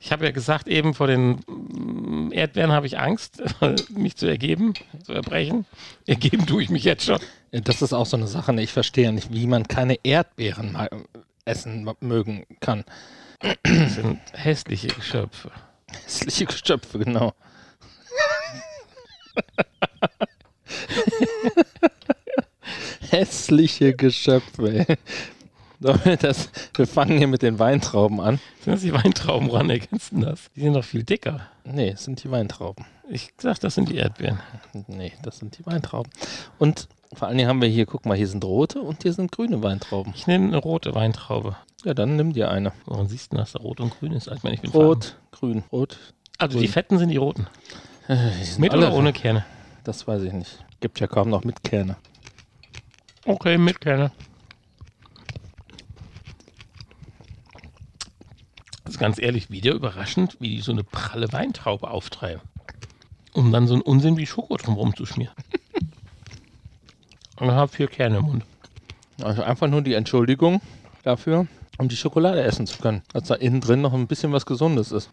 Ich 0.00 0.12
habe 0.12 0.24
ja 0.24 0.30
gesagt, 0.30 0.68
eben 0.68 0.94
vor 0.94 1.06
den 1.06 1.40
mm, 1.46 2.32
Erdbeeren 2.32 2.72
habe 2.72 2.86
ich 2.86 2.98
Angst, 2.98 3.42
mich 3.90 4.16
zu 4.16 4.26
ergeben, 4.26 4.74
zu 5.04 5.12
erbrechen. 5.12 5.64
Ergeben 6.06 6.46
tue 6.46 6.62
ich 6.62 6.70
mich 6.70 6.84
jetzt 6.84 7.04
schon. 7.04 7.18
Das 7.50 7.82
ist 7.82 7.92
auch 7.92 8.06
so 8.06 8.16
eine 8.16 8.26
Sache, 8.26 8.52
ne? 8.52 8.62
ich 8.62 8.72
verstehe 8.72 9.12
nicht, 9.12 9.32
wie 9.32 9.46
man 9.46 9.66
keine 9.68 9.96
Erdbeeren 10.02 10.72
mal 10.72 10.90
essen 11.44 11.88
mögen 12.00 12.44
kann. 12.60 12.84
Das 13.40 13.94
sind 13.94 14.20
hässliche 14.32 14.88
Geschöpfe. 14.88 15.50
Hässliche 16.04 16.46
Geschöpfe, 16.46 16.98
genau. 16.98 17.34
Hässliche 23.10 23.94
Geschöpfe. 23.94 24.86
das, 26.20 26.50
wir 26.74 26.86
fangen 26.86 27.18
hier 27.18 27.28
mit 27.28 27.42
den 27.42 27.58
Weintrauben 27.58 28.20
an. 28.20 28.40
Sind 28.62 28.74
das 28.74 28.82
die 28.82 28.92
Weintrauben 28.92 29.50
ran? 29.50 29.70
Erkennst 29.70 30.12
du 30.12 30.20
das? 30.20 30.50
Die 30.56 30.62
sind 30.62 30.74
doch 30.74 30.84
viel 30.84 31.04
dicker. 31.04 31.48
Nee, 31.64 31.90
es 31.90 32.04
sind 32.04 32.22
die 32.24 32.30
Weintrauben. 32.30 32.84
Ich 33.08 33.32
sag, 33.38 33.60
das 33.60 33.76
sind 33.76 33.88
die 33.88 33.96
Erdbeeren. 33.96 34.40
Nee, 34.88 35.12
das 35.22 35.38
sind 35.38 35.56
die 35.56 35.64
Weintrauben. 35.64 36.10
Und 36.58 36.88
vor 37.12 37.28
allen 37.28 37.38
Dingen 37.38 37.48
haben 37.48 37.62
wir 37.62 37.68
hier, 37.68 37.86
guck 37.86 38.06
mal, 38.06 38.16
hier 38.16 38.28
sind 38.28 38.44
rote 38.44 38.80
und 38.80 39.02
hier 39.02 39.12
sind 39.12 39.32
grüne 39.32 39.62
Weintrauben. 39.62 40.12
Ich 40.14 40.26
nehme 40.26 40.48
eine 40.48 40.58
rote 40.58 40.94
Weintraube. 40.94 41.56
Ja, 41.84 41.94
dann 41.94 42.16
nimm 42.16 42.32
dir 42.32 42.50
eine. 42.50 42.72
Woran 42.86 43.08
siehst 43.08 43.32
du, 43.32 43.36
dass 43.36 43.52
da 43.52 43.60
rot 43.60 43.80
und 43.80 43.98
grün 43.98 44.12
ist? 44.12 44.28
Ich 44.28 44.42
meine, 44.42 44.54
ich 44.54 44.60
bin 44.60 44.70
Farben. 44.72 44.86
Rot, 44.86 45.16
grün, 45.30 45.64
rot. 45.72 45.98
Also 46.38 46.58
die 46.58 46.64
grün. 46.64 46.72
fetten 46.72 46.98
sind 46.98 47.08
die 47.08 47.16
roten. 47.16 47.46
Äh, 48.08 48.16
die 48.16 48.60
Mit 48.60 48.74
oder 48.74 48.92
ohne 48.92 49.12
Kerne? 49.12 49.44
Das 49.84 50.06
weiß 50.06 50.22
ich 50.22 50.32
nicht. 50.32 50.64
Gibt 50.80 51.00
ja 51.00 51.06
kaum 51.06 51.30
noch 51.30 51.44
mit 51.44 51.62
Kerne. 51.64 51.96
Okay, 53.24 53.58
mit 53.58 53.80
Kerne. 53.80 54.12
Das 58.84 58.94
ist 58.94 58.98
ganz 58.98 59.18
ehrlich 59.18 59.50
wieder 59.50 59.72
überraschend, 59.72 60.36
wie 60.40 60.56
die 60.56 60.60
so 60.60 60.72
eine 60.72 60.84
pralle 60.84 61.32
Weintraube 61.32 61.90
auftreiben. 61.90 62.42
Um 63.34 63.52
dann 63.52 63.66
so 63.66 63.74
einen 63.74 63.82
Unsinn 63.82 64.16
wie 64.16 64.26
Schoko 64.26 64.56
drumherum 64.56 64.96
zu 64.96 65.06
schmieren. 65.06 65.34
Und 67.38 67.52
habe 67.52 67.70
vier 67.70 67.86
Kerne 67.88 68.18
im 68.18 68.24
Mund. 68.24 68.44
Also 69.22 69.42
einfach 69.42 69.68
nur 69.68 69.82
die 69.82 69.94
Entschuldigung 69.94 70.60
dafür, 71.02 71.46
um 71.78 71.88
die 71.88 71.96
Schokolade 71.96 72.42
essen 72.42 72.66
zu 72.66 72.78
können. 72.78 73.02
Dass 73.12 73.24
da 73.24 73.34
innen 73.34 73.60
drin 73.60 73.80
noch 73.80 73.92
ein 73.92 74.06
bisschen 74.06 74.32
was 74.32 74.46
Gesundes 74.46 74.92
ist. 74.92 75.10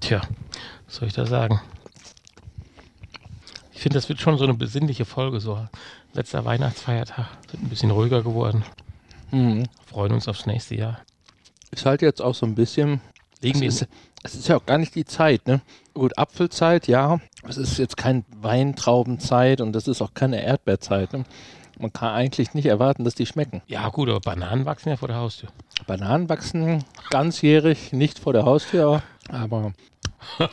Tja, 0.00 0.20
was 0.86 0.96
soll 0.96 1.08
ich 1.08 1.14
da 1.14 1.26
sagen? 1.26 1.60
Ich 3.72 3.80
finde, 3.80 3.96
das 3.96 4.08
wird 4.08 4.20
schon 4.20 4.38
so 4.38 4.44
eine 4.44 4.54
besinnliche 4.54 5.04
Folge. 5.04 5.40
So 5.40 5.66
letzter 6.12 6.44
Weihnachtsfeiertag. 6.44 7.26
Wird 7.50 7.62
ein 7.62 7.68
bisschen 7.68 7.90
ruhiger 7.90 8.22
geworden. 8.22 8.64
Mhm. 9.30 9.66
Freuen 9.86 10.12
uns 10.12 10.28
aufs 10.28 10.46
nächste 10.46 10.74
Jahr. 10.74 11.00
Ist 11.70 11.86
halt 11.86 12.02
jetzt 12.02 12.22
auch 12.22 12.34
so 12.34 12.46
ein 12.46 12.54
bisschen. 12.54 13.00
Legen 13.44 13.58
es, 13.58 13.60
wir 13.60 13.68
ist, 13.68 13.88
es 14.22 14.34
ist 14.34 14.48
ja 14.48 14.56
auch 14.56 14.66
gar 14.66 14.78
nicht 14.78 14.94
die 14.94 15.04
Zeit, 15.04 15.46
ne? 15.46 15.60
Gut, 15.92 16.18
Apfelzeit, 16.18 16.88
ja. 16.88 17.20
Es 17.46 17.56
ist 17.56 17.78
jetzt 17.78 17.96
kein 17.96 18.24
Weintraubenzeit 18.40 19.60
und 19.60 19.72
das 19.72 19.86
ist 19.86 20.02
auch 20.02 20.14
keine 20.14 20.42
Erdbeerzeit. 20.42 21.12
Ne? 21.12 21.24
Man 21.78 21.92
kann 21.92 22.14
eigentlich 22.14 22.54
nicht 22.54 22.66
erwarten, 22.66 23.04
dass 23.04 23.14
die 23.14 23.26
schmecken. 23.26 23.62
Ja, 23.66 23.88
gut, 23.90 24.08
aber 24.08 24.20
Bananen 24.20 24.64
wachsen 24.64 24.88
ja 24.88 24.96
vor 24.96 25.08
der 25.08 25.18
Haustür. 25.18 25.50
Bananen 25.86 26.28
wachsen 26.28 26.84
ganzjährig, 27.10 27.92
nicht 27.92 28.18
vor 28.18 28.32
der 28.32 28.44
Haustür, 28.44 29.02
aber. 29.28 29.72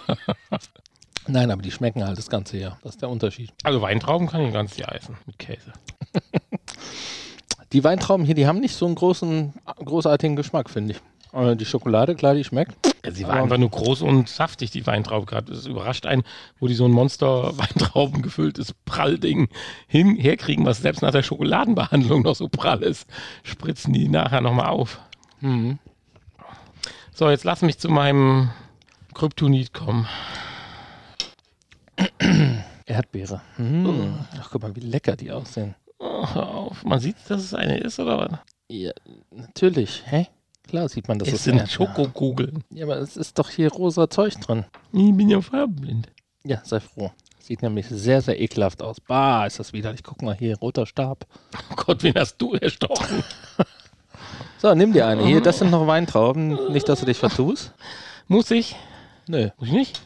Nein, 1.27 1.51
aber 1.51 1.62
die 1.62 1.71
schmecken 1.71 2.05
halt 2.05 2.17
das 2.17 2.29
ganze 2.29 2.57
Jahr. 2.57 2.77
Das 2.83 2.93
ist 2.93 3.01
der 3.01 3.10
Unterschied. 3.10 3.51
Also 3.63 3.81
Weintrauben 3.81 4.27
kann 4.27 4.41
ich 4.41 4.48
ein 4.48 4.53
ganzes 4.53 4.77
Jahr 4.77 4.93
essen 4.93 5.17
mit 5.25 5.39
Käse. 5.39 5.71
Die 7.71 7.86
Weintrauben 7.86 8.25
hier, 8.25 8.36
die 8.36 8.48
haben 8.48 8.60
nicht 8.60 8.75
so 8.75 8.86
einen 8.86 8.95
großen, 8.95 9.53
großartigen 9.86 10.36
Geschmack, 10.36 10.69
finde 10.69 10.93
ich. 10.93 11.01
Die 11.33 11.65
Schokolade, 11.65 12.15
klar, 12.15 12.33
die 12.35 12.43
schmeckt. 12.43 12.75
Ja, 13.05 13.11
sie 13.11 13.23
war 13.23 13.31
Aber- 13.35 13.43
einfach 13.43 13.57
nur 13.57 13.69
groß 13.69 14.01
und 14.01 14.27
saftig, 14.27 14.69
die 14.71 14.85
Weintraube 14.85 15.25
gerade. 15.25 15.53
Es 15.53 15.65
überrascht 15.65 16.05
einen, 16.05 16.23
wo 16.59 16.67
die 16.67 16.73
so 16.73 16.83
ein 16.85 16.91
Monster 16.91 17.57
Weintrauben 17.57 18.21
gefülltes 18.21 18.73
Prallding 18.85 19.47
hin, 19.88 20.15
herkriegen, 20.17 20.65
was 20.65 20.79
selbst 20.81 21.01
nach 21.01 21.11
der 21.11 21.23
Schokoladenbehandlung 21.23 22.21
noch 22.23 22.35
so 22.35 22.50
prall 22.50 22.83
ist. 22.83 23.07
Spritzen 23.43 23.93
die 23.93 24.09
nachher 24.09 24.41
nochmal 24.41 24.67
auf. 24.67 25.00
Mhm. 25.39 25.79
So, 27.13 27.29
jetzt 27.29 27.45
lass 27.45 27.61
mich 27.61 27.77
zu 27.77 27.88
meinem 27.89 28.50
Kryptonit 29.13 29.73
kommen. 29.73 30.07
Erdbeere. 32.85 33.41
Mhm. 33.57 34.15
Ach, 34.39 34.50
guck 34.51 34.61
mal, 34.63 34.75
wie 34.75 34.79
lecker 34.81 35.15
die 35.15 35.31
aussehen. 35.31 35.75
Oh, 36.00 36.27
hör 36.33 36.50
auf. 36.50 36.83
Man 36.83 37.00
sieht, 37.00 37.15
dass 37.29 37.41
es 37.41 37.53
eine 37.53 37.77
ist, 37.77 38.00
oder 38.00 38.17
was? 38.19 38.39
Ja, 38.69 38.91
natürlich. 39.29 40.03
Hä? 40.05 40.27
Klar 40.71 40.87
sieht 40.87 41.09
man, 41.09 41.19
dass 41.19 41.27
Es 41.27 41.33
es 41.33 41.43
sind 41.43 41.69
Schokokugeln. 41.69 42.63
Ja, 42.69 42.85
aber 42.85 42.97
es 42.99 43.17
ist 43.17 43.37
doch 43.37 43.49
hier 43.49 43.69
rosa 43.69 44.09
Zeug 44.09 44.35
drin. 44.35 44.63
Ich 44.93 45.13
bin 45.13 45.29
ja 45.29 45.41
farbenblind. 45.41 46.07
Ja, 46.45 46.61
sei 46.63 46.79
froh. 46.79 47.11
Sieht 47.41 47.61
nämlich 47.61 47.87
sehr, 47.89 48.21
sehr 48.21 48.39
ekelhaft 48.39 48.81
aus. 48.81 49.01
Bah, 49.01 49.45
ist 49.45 49.59
das 49.59 49.73
widerlich. 49.73 50.01
Guck 50.01 50.21
mal 50.21 50.33
hier, 50.33 50.57
roter 50.57 50.85
Stab. 50.85 51.27
Oh 51.71 51.75
Gott, 51.75 52.03
wen 52.03 52.15
hast 52.15 52.37
du 52.37 52.53
erstochen? 52.53 53.21
So, 54.59 54.73
nimm 54.73 54.93
dir 54.93 55.07
eine. 55.07 55.25
Hier, 55.25 55.41
das 55.41 55.59
sind 55.59 55.71
noch 55.71 55.87
Weintrauben. 55.87 56.71
Nicht, 56.71 56.87
dass 56.87 57.01
du 57.01 57.05
dich 57.05 57.17
vertust. 57.17 57.73
Muss 58.29 58.49
ich? 58.51 58.75
Nö. 59.27 59.49
Muss 59.57 59.67
ich 59.67 59.73
nicht? 59.73 60.01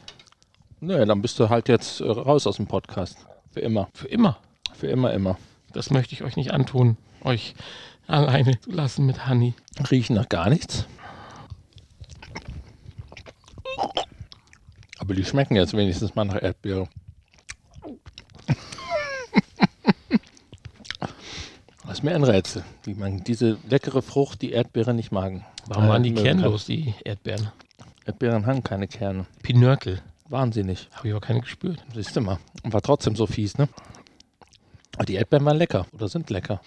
Nö, 0.80 1.04
dann 1.06 1.22
bist 1.22 1.38
du 1.38 1.48
halt 1.48 1.68
jetzt 1.68 2.00
äh, 2.00 2.10
raus 2.10 2.44
aus 2.46 2.56
dem 2.56 2.66
Podcast. 2.66 3.18
Für 3.52 3.60
immer. 3.60 3.88
Für 3.94 4.08
immer. 4.08 4.38
Für 4.74 4.88
immer, 4.88 5.12
immer. 5.12 5.38
Das 5.72 5.90
möchte 5.90 6.14
ich 6.14 6.24
euch 6.24 6.36
nicht 6.36 6.52
antun, 6.52 6.96
euch 7.22 7.54
alleine 8.06 8.60
zu 8.60 8.70
lassen 8.70 9.06
mit 9.06 9.28
Honey. 9.28 9.54
Riechen 9.90 10.16
nach 10.16 10.28
gar 10.28 10.48
nichts. 10.48 10.86
Aber 14.98 15.14
die 15.14 15.24
schmecken 15.24 15.56
jetzt 15.56 15.74
wenigstens 15.76 16.14
mal 16.14 16.24
nach 16.24 16.40
Erdbeere. 16.42 16.88
Das 21.86 21.98
ist 22.00 22.02
mir 22.04 22.14
ein 22.14 22.24
Rätsel, 22.24 22.64
wie 22.84 22.94
man 22.94 23.22
diese 23.24 23.58
leckere 23.70 24.02
Frucht, 24.02 24.42
die 24.42 24.50
Erdbeere, 24.50 24.92
nicht 24.92 25.12
mag. 25.12 25.40
Warum 25.66 25.84
Äh, 25.84 25.88
waren 25.88 26.02
die 26.02 26.10
mögen 26.10 26.24
kernlos, 26.24 26.66
die 26.66 26.92
Erdbeeren? 27.04 27.50
Erdbeeren 28.04 28.44
haben 28.44 28.62
keine 28.62 28.88
Kerne. 28.88 29.24
Pinörkel. 29.42 30.02
Wahnsinnig. 30.28 30.88
Habe 30.92 31.08
ich 31.08 31.14
aber 31.14 31.20
keine 31.20 31.40
gespürt. 31.40 31.82
Siehst 31.94 32.14
du 32.16 32.20
mal. 32.20 32.38
Und 32.64 32.72
war 32.72 32.82
trotzdem 32.82 33.14
so 33.16 33.26
fies, 33.26 33.56
ne? 33.56 33.68
Die 35.04 35.14
Erdbeeren 35.14 35.44
waren 35.44 35.58
lecker 35.58 35.86
oder 35.92 36.08
sind 36.08 36.30
lecker. 36.30 36.60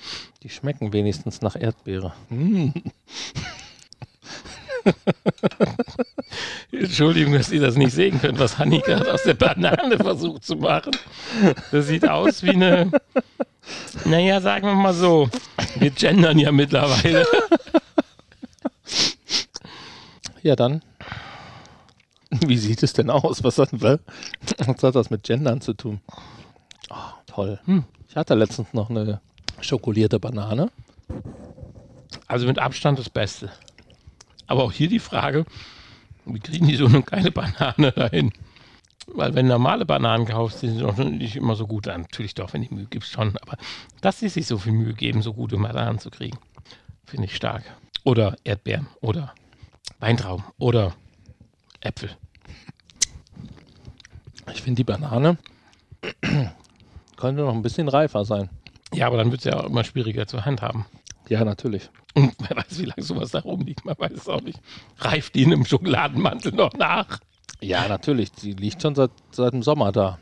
Die 0.44 0.50
schmecken 0.50 0.94
wenigstens 0.94 1.42
nach 1.42 1.56
Erdbeere. 1.56 2.14
Mm. 2.30 2.70
Entschuldigung, 6.72 7.34
dass 7.34 7.52
ihr 7.52 7.62
das 7.62 7.76
nicht 7.76 7.94
sehen 7.94 8.22
könnt, 8.22 8.40
was 8.40 8.58
Honey 8.60 8.80
gerade 8.80 9.12
aus 9.12 9.24
der 9.24 9.34
Banane 9.34 9.98
versucht 9.98 10.44
zu 10.46 10.56
machen. 10.56 10.92
Das 11.72 11.88
sieht 11.88 12.08
aus 12.08 12.44
wie 12.44 12.52
eine. 12.52 12.92
Naja, 14.06 14.42
sagen 14.42 14.68
wir 14.68 14.76
mal 14.76 14.94
so. 14.94 15.30
Wir 15.78 15.92
gendern 15.92 16.40
ja 16.40 16.52
mittlerweile. 16.52 17.26
Ja, 20.42 20.56
dann. 20.56 20.82
Wie 22.30 22.58
sieht 22.58 22.84
es 22.84 22.94
denn 22.94 23.10
aus? 23.10 23.44
Was 23.44 23.58
hat, 23.58 23.70
was 23.74 24.00
hat 24.84 24.96
das 24.96 25.10
mit 25.10 25.24
Gendern 25.24 25.62
zu 25.62 25.74
tun? 25.74 26.00
Toll. 27.30 27.60
Hm. 27.66 27.84
Ich 28.08 28.16
hatte 28.16 28.34
letztens 28.34 28.74
noch 28.74 28.90
eine 28.90 29.22
schokolierte 29.62 30.20
Banane. 30.20 30.72
Also 32.28 32.48
mit 32.48 32.58
Abstand 32.58 32.98
das 32.98 33.10
Beste. 33.10 33.52
Aber 34.48 34.64
auch 34.64 34.72
hier 34.72 34.90
die 34.90 35.00
Frage, 35.00 35.46
wie 36.26 36.40
kriegen 36.40 36.68
die 36.68 36.76
so 36.76 36.88
eine 36.88 37.04
kleine 37.04 37.30
Banane 37.32 37.92
dahin? 37.96 38.32
Weil 39.06 39.36
wenn 39.36 39.48
normale 39.48 39.86
Bananen 39.86 40.26
kaufst, 40.26 40.60
sind 40.60 40.82
doch 40.82 40.98
nicht 40.98 41.36
immer 41.36 41.56
so 41.56 41.68
gut. 41.68 41.86
Natürlich 41.86 42.34
doch, 42.34 42.54
wenn 42.54 42.64
die 42.64 42.74
Mühe 42.74 42.88
gibst 42.88 43.12
schon. 43.12 43.38
Aber 43.38 43.58
dass 44.02 44.20
sie 44.20 44.30
sich 44.30 44.48
so 44.48 44.58
viel 44.58 44.74
Mühe 44.74 44.94
geben, 44.94 45.22
so 45.22 45.34
gute 45.34 45.58
Bananen 45.58 46.00
zu 46.00 46.10
kriegen, 46.10 46.38
finde 47.06 47.26
ich 47.26 47.36
stark. 47.36 47.64
Oder 48.04 48.38
Erdbeeren 48.44 48.88
oder 49.02 49.36
Weintrauben 50.00 50.46
oder 50.58 50.96
Äpfel. 51.82 52.10
Ich 54.52 54.64
finde 54.64 54.78
die 54.78 54.84
Banane 54.84 55.38
könnte 57.20 57.42
noch 57.44 57.54
ein 57.54 57.62
bisschen 57.62 57.90
reifer 57.90 58.26
sein. 58.26 58.50
Ja, 58.94 59.08
aber 59.08 59.18
dann 59.18 59.32
wird 59.32 59.42
es 59.42 59.46
ja 59.46 59.60
auch 59.60 59.66
immer 59.66 59.84
schwieriger 59.84 60.26
zur 60.26 60.46
Hand 60.46 60.62
haben. 60.62 60.86
Ja, 61.28 61.44
natürlich. 61.44 61.90
Und 62.16 62.34
wer 62.40 62.58
weiß, 62.58 62.80
wie 62.80 62.86
lange 62.86 63.04
sowas 63.04 63.32
da 63.32 63.40
rumliegt, 63.42 63.86
man 63.86 63.96
weiß 63.98 64.14
es 64.14 64.28
auch 64.28 64.42
nicht. 64.42 64.60
Reift 64.98 65.36
die 65.36 65.44
in 65.44 65.54
einem 65.54 65.66
Schokoladenmantel 65.66 66.54
noch 66.54 66.74
nach? 66.74 67.20
Ja, 67.62 67.88
natürlich. 67.88 68.32
Die 68.32 68.54
liegt 68.54 68.82
schon 68.82 68.96
seit, 68.96 69.12
seit 69.32 69.54
dem 69.54 69.62
Sommer 69.62 69.92
da. 69.92 70.18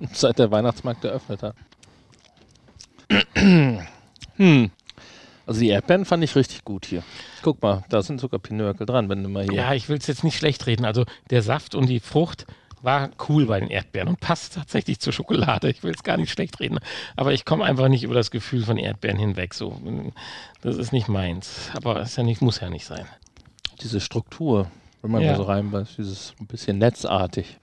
seit 0.12 0.38
der 0.38 0.50
Weihnachtsmarkt 0.50 1.04
eröffnet 1.04 1.42
hat. 1.42 1.56
hm. 4.36 4.70
Also 5.46 5.60
die 5.60 5.68
Erdbeeren 5.68 6.04
fand 6.04 6.22
ich 6.22 6.36
richtig 6.36 6.64
gut 6.64 6.86
hier. 6.86 7.02
Guck 7.42 7.60
mal, 7.60 7.84
da 7.88 8.02
sind 8.02 8.20
sogar 8.20 8.38
Pinökel 8.38 8.86
dran, 8.86 9.08
wenn 9.08 9.22
du 9.22 9.28
mal 9.28 9.42
hier. 9.44 9.54
Ja, 9.54 9.74
ich 9.74 9.88
will 9.88 9.98
es 9.98 10.06
jetzt 10.06 10.22
nicht 10.22 10.38
schlecht 10.38 10.66
reden. 10.66 10.84
Also 10.84 11.04
der 11.30 11.42
Saft 11.42 11.74
und 11.74 11.88
die 11.88 11.98
Frucht 12.00 12.46
war 12.82 13.10
cool 13.28 13.46
bei 13.46 13.60
den 13.60 13.68
Erdbeeren 13.68 14.08
und 14.08 14.20
passt 14.20 14.54
tatsächlich 14.54 15.00
zur 15.00 15.12
Schokolade. 15.12 15.68
Ich 15.70 15.82
will 15.82 15.92
es 15.94 16.02
gar 16.02 16.16
nicht 16.16 16.30
schlecht 16.30 16.60
reden. 16.60 16.78
Aber 17.16 17.32
ich 17.32 17.44
komme 17.44 17.64
einfach 17.64 17.88
nicht 17.88 18.02
über 18.04 18.14
das 18.14 18.30
Gefühl 18.30 18.64
von 18.64 18.78
Erdbeeren 18.78 19.18
hinweg. 19.18 19.54
So, 19.54 19.80
das 20.62 20.76
ist 20.76 20.92
nicht 20.92 21.08
meins. 21.08 21.70
Aber 21.74 22.00
es 22.00 22.16
ja 22.16 22.22
nicht, 22.22 22.40
muss 22.40 22.60
ja 22.60 22.70
nicht 22.70 22.86
sein. 22.86 23.06
Diese 23.82 24.00
Struktur, 24.00 24.70
wenn 25.02 25.10
man 25.10 25.22
Ja. 25.22 25.32
da 25.32 25.36
so 25.36 25.42
reinbeißt, 25.44 25.98
dieses 25.98 26.34
ein 26.40 26.46
bisschen 26.46 26.78
netzartig. 26.78 27.56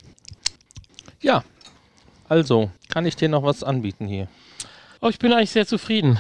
Ja, 1.22 1.44
also, 2.30 2.70
kann 2.90 3.06
ich 3.06 3.16
dir 3.16 3.30
noch 3.30 3.44
was 3.44 3.64
anbieten 3.64 4.08
hier? 4.08 4.28
Oh, 5.02 5.10
ich 5.10 5.20
bin 5.20 5.32
eigentlich 5.32 5.52
sehr 5.52 5.66
zufrieden. 5.68 6.20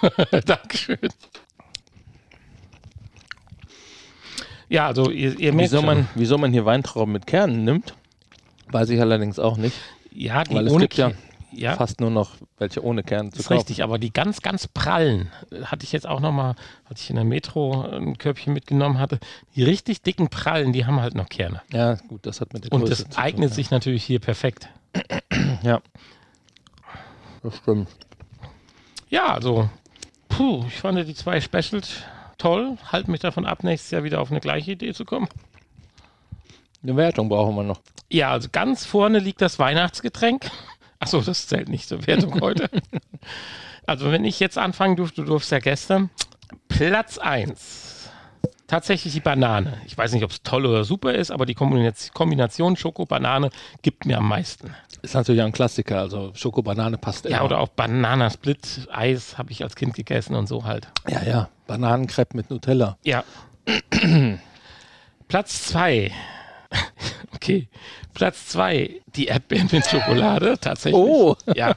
Dankeschön. 0.46 0.98
Ja, 4.68 4.86
also 4.86 5.10
ihr, 5.10 5.38
ihr 5.38 5.52
merkt 5.52 5.72
Wieso 5.72 5.82
man, 5.82 6.08
wieso 6.14 6.38
man 6.38 6.52
hier 6.52 6.64
Weintrauben 6.64 7.12
mit 7.12 7.26
Kernen 7.26 7.64
nimmt, 7.64 7.94
weiß 8.70 8.90
ich 8.90 9.00
allerdings 9.00 9.38
auch 9.38 9.56
nicht. 9.56 9.76
ja, 10.12 10.44
die 10.44 10.54
Weil 10.54 10.66
es 10.66 10.72
ohne 10.72 10.82
gibt 10.84 10.94
ja 10.94 11.12
ja. 11.56 11.76
Fast 11.76 12.00
nur 12.00 12.10
noch 12.10 12.32
welche 12.58 12.82
ohne 12.84 13.02
Kerne 13.02 13.30
zu 13.30 13.36
Das 13.36 13.40
ist 13.40 13.48
kaufen. 13.48 13.58
richtig, 13.58 13.82
aber 13.82 13.98
die 13.98 14.12
ganz, 14.12 14.42
ganz 14.42 14.66
prallen, 14.68 15.30
äh, 15.50 15.62
hatte 15.64 15.84
ich 15.84 15.92
jetzt 15.92 16.06
auch 16.06 16.20
nochmal, 16.20 16.54
als 16.88 17.02
ich 17.02 17.10
in 17.10 17.16
der 17.16 17.24
Metro 17.24 17.82
ein 17.82 18.18
Körbchen 18.18 18.52
mitgenommen 18.52 18.98
hatte, 18.98 19.18
die 19.54 19.62
richtig 19.62 20.02
dicken 20.02 20.28
prallen, 20.28 20.72
die 20.72 20.86
haben 20.86 21.00
halt 21.00 21.14
noch 21.14 21.28
Kerne. 21.28 21.62
Ja, 21.72 21.94
gut, 21.94 22.26
das 22.26 22.40
hat 22.40 22.52
mit 22.52 22.64
der 22.64 22.72
Und 22.72 22.80
Größe 22.80 22.90
das 22.90 22.98
zu 22.98 23.08
tun, 23.10 23.18
eignet 23.18 23.50
ja. 23.50 23.54
sich 23.54 23.70
natürlich 23.70 24.04
hier 24.04 24.20
perfekt. 24.20 24.68
Ja. 25.62 25.80
Das 27.42 27.56
stimmt. 27.56 27.88
Ja, 29.08 29.32
also, 29.34 29.68
puh, 30.28 30.64
ich 30.68 30.76
fand 30.76 31.06
die 31.06 31.14
zwei 31.14 31.40
Specials 31.40 32.02
toll. 32.38 32.76
Halt 32.92 33.08
mich 33.08 33.20
davon 33.20 33.46
ab, 33.46 33.64
nächstes 33.64 33.90
Jahr 33.90 34.04
wieder 34.04 34.20
auf 34.20 34.30
eine 34.30 34.40
gleiche 34.40 34.72
Idee 34.72 34.92
zu 34.92 35.04
kommen. 35.04 35.28
Eine 36.82 36.96
Wertung 36.96 37.28
brauchen 37.28 37.54
wir 37.56 37.62
noch. 37.62 37.80
Ja, 38.10 38.30
also 38.30 38.48
ganz 38.52 38.84
vorne 38.84 39.18
liegt 39.18 39.40
das 39.40 39.58
Weihnachtsgetränk. 39.58 40.50
Achso, 41.00 41.20
das 41.20 41.48
zählt 41.48 41.68
nicht 41.68 41.88
zur 41.88 42.06
Wertung 42.06 42.40
heute. 42.40 42.68
Also, 43.86 44.10
wenn 44.12 44.24
ich 44.24 44.40
jetzt 44.40 44.56
anfangen 44.58 44.96
durfte, 44.96 45.22
du 45.22 45.28
durfst 45.28 45.50
ja 45.50 45.58
gestern. 45.58 46.10
Platz 46.68 47.18
1. 47.18 48.10
Tatsächlich 48.66 49.12
die 49.12 49.20
Banane. 49.20 49.76
Ich 49.86 49.96
weiß 49.96 50.12
nicht, 50.12 50.24
ob 50.24 50.30
es 50.30 50.42
toll 50.42 50.64
oder 50.64 50.84
super 50.84 51.12
ist, 51.12 51.30
aber 51.30 51.44
die 51.44 51.54
Kombination 51.54 52.76
Schoko-Banane 52.76 53.50
gibt 53.82 54.06
mir 54.06 54.18
am 54.18 54.28
meisten. 54.28 54.74
Ist 55.02 55.14
natürlich 55.14 55.42
ein 55.42 55.52
Klassiker, 55.52 55.98
also 55.98 56.32
Schokobanane 56.34 56.96
passt 56.96 57.26
Ja, 57.26 57.36
immer. 57.36 57.44
oder 57.44 57.58
auch 57.60 57.68
Bananasplit. 57.68 58.88
Eis 58.90 59.36
habe 59.36 59.52
ich 59.52 59.62
als 59.62 59.76
Kind 59.76 59.92
gegessen 59.94 60.34
und 60.34 60.46
so 60.46 60.64
halt. 60.64 60.88
Ja, 61.08 61.22
ja. 61.24 61.48
Bananenkrepp 61.66 62.32
mit 62.32 62.48
Nutella. 62.48 62.96
Ja. 63.04 63.22
Platz 65.28 65.66
2. 65.68 66.10
Okay. 67.44 67.68
Platz 68.14 68.46
2. 68.48 69.02
Die 69.16 69.26
Erdbeeren 69.26 69.68
mit 69.70 69.84
Schokolade. 69.84 70.56
Tatsächlich. 70.58 70.98
Oh. 70.98 71.36
Ja. 71.54 71.74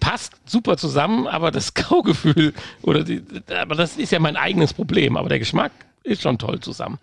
Passt 0.00 0.32
super 0.46 0.78
zusammen, 0.78 1.26
aber 1.26 1.50
das 1.50 1.74
Kaugefühl 1.74 2.54
oder 2.80 3.04
die, 3.04 3.22
aber 3.60 3.74
das 3.74 3.98
ist 3.98 4.12
ja 4.12 4.18
mein 4.18 4.36
eigenes 4.36 4.72
Problem. 4.72 5.18
Aber 5.18 5.28
der 5.28 5.38
Geschmack 5.38 5.72
ist 6.02 6.22
schon 6.22 6.38
toll 6.38 6.60
zusammen. 6.60 6.98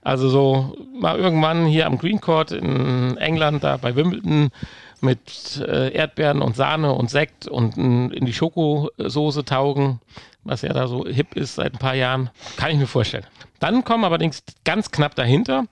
Also 0.00 0.30
so 0.30 0.78
mal 0.98 1.18
irgendwann 1.18 1.66
hier 1.66 1.84
am 1.84 1.98
Green 1.98 2.22
Court 2.22 2.52
in 2.52 3.18
England, 3.18 3.62
da 3.62 3.76
bei 3.76 3.94
Wimbledon 3.94 4.48
mit 5.02 5.62
äh, 5.68 5.92
Erdbeeren 5.92 6.40
und 6.40 6.56
Sahne 6.56 6.94
und 6.94 7.10
Sekt 7.10 7.48
und 7.48 7.76
mm, 7.76 8.12
in 8.12 8.24
die 8.24 8.32
Schokosoße 8.32 9.44
taugen, 9.44 10.00
was 10.44 10.62
ja 10.62 10.72
da 10.72 10.86
so 10.86 11.04
hip 11.06 11.36
ist 11.36 11.56
seit 11.56 11.74
ein 11.74 11.78
paar 11.78 11.96
Jahren, 11.96 12.30
kann 12.56 12.70
ich 12.70 12.78
mir 12.78 12.86
vorstellen. 12.86 13.26
Dann 13.58 13.84
kommen 13.84 14.04
allerdings 14.04 14.42
ganz 14.64 14.90
knapp 14.90 15.14
dahinter, 15.14 15.66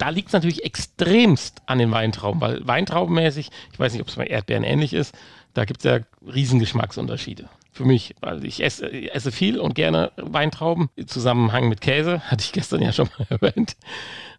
da 0.00 0.08
liegt 0.08 0.28
es 0.28 0.32
natürlich 0.32 0.64
extremst 0.64 1.60
an 1.66 1.78
den 1.78 1.90
Weintrauben, 1.90 2.40
weil 2.40 2.66
Weintraubenmäßig, 2.66 3.50
ich 3.70 3.78
weiß 3.78 3.92
nicht, 3.92 4.00
ob 4.00 4.08
es 4.08 4.16
bei 4.16 4.26
Erdbeeren 4.26 4.64
ähnlich 4.64 4.94
ist, 4.94 5.14
da 5.52 5.66
gibt 5.66 5.80
es 5.80 5.84
ja 5.84 6.00
riesen 6.26 6.58
Geschmacksunterschiede. 6.58 7.50
Für 7.70 7.84
mich, 7.84 8.14
weil 8.20 8.44
ich 8.44 8.62
esse, 8.62 8.90
esse 8.90 9.30
viel 9.30 9.60
und 9.60 9.74
gerne 9.74 10.10
Weintrauben 10.16 10.88
im 10.96 11.06
Zusammenhang 11.06 11.68
mit 11.68 11.82
Käse, 11.82 12.20
hatte 12.30 12.42
ich 12.42 12.52
gestern 12.52 12.80
ja 12.80 12.92
schon 12.92 13.10
mal 13.18 13.26
erwähnt. 13.40 13.76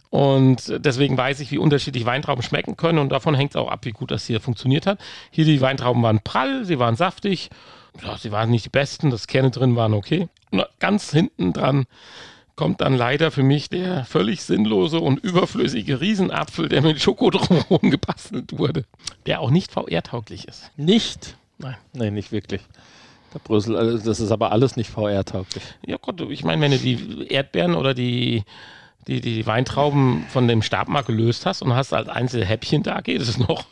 Und 0.09 0.73
deswegen 0.83 1.15
weiß 1.15 1.39
ich, 1.39 1.51
wie 1.51 1.59
unterschiedlich 1.59 2.05
Weintrauben 2.05 2.43
schmecken 2.43 2.75
können 2.75 2.97
und 2.97 3.09
davon 3.09 3.35
hängt 3.35 3.51
es 3.51 3.55
auch 3.55 3.69
ab, 3.69 3.85
wie 3.85 3.91
gut 3.91 4.09
das 4.09 4.25
hier 4.25 4.41
funktioniert 4.41 4.87
hat. 4.87 4.99
Hier 5.29 5.45
die 5.45 5.61
Weintrauben 5.61 6.01
waren 6.01 6.21
prall, 6.21 6.65
sie 6.65 6.79
waren 6.79 6.95
saftig, 6.95 7.49
ja, 8.03 8.17
sie 8.17 8.31
waren 8.31 8.49
nicht 8.49 8.65
die 8.65 8.69
besten, 8.69 9.11
das 9.11 9.27
Kerne 9.27 9.51
drin 9.51 9.75
waren 9.75 9.93
okay. 9.93 10.27
Und 10.49 10.65
ganz 10.79 11.11
hinten 11.11 11.53
dran 11.53 11.85
kommt 12.61 12.79
dann 12.79 12.93
leider 12.93 13.31
für 13.31 13.41
mich 13.41 13.69
der 13.69 14.05
völlig 14.05 14.43
sinnlose 14.43 14.99
und 14.99 15.17
überflüssige 15.17 15.99
Riesenapfel, 15.99 16.69
der 16.69 16.83
mit 16.83 17.01
Schokodrohnen 17.01 17.89
gebastelt 17.89 18.55
wurde, 18.59 18.85
der 19.25 19.41
auch 19.41 19.49
nicht 19.49 19.71
VR-tauglich 19.71 20.47
ist. 20.47 20.69
Nicht? 20.77 21.37
Nein. 21.57 21.75
Nee, 21.93 22.11
nicht 22.11 22.31
wirklich. 22.31 22.61
Der 23.33 23.39
Brüssel, 23.39 23.75
also 23.75 23.97
das 23.97 24.19
ist 24.19 24.29
aber 24.29 24.51
alles 24.51 24.75
nicht 24.75 24.91
VR-tauglich. 24.91 25.63
Ja 25.83 25.97
Gott, 25.99 26.21
ich 26.21 26.43
meine, 26.43 26.61
wenn 26.61 26.69
du 26.69 26.77
die 26.77 27.25
Erdbeeren 27.29 27.73
oder 27.73 27.95
die, 27.95 28.43
die, 29.07 29.21
die 29.21 29.47
Weintrauben 29.47 30.27
von 30.29 30.47
dem 30.47 30.61
Stabmark 30.61 31.07
gelöst 31.07 31.47
hast 31.47 31.63
und 31.63 31.73
hast 31.73 31.93
als 31.93 32.09
einzelne 32.09 32.45
Häppchen 32.45 32.83
da, 32.83 33.01
geht 33.01 33.21
es 33.21 33.39
noch. 33.39 33.65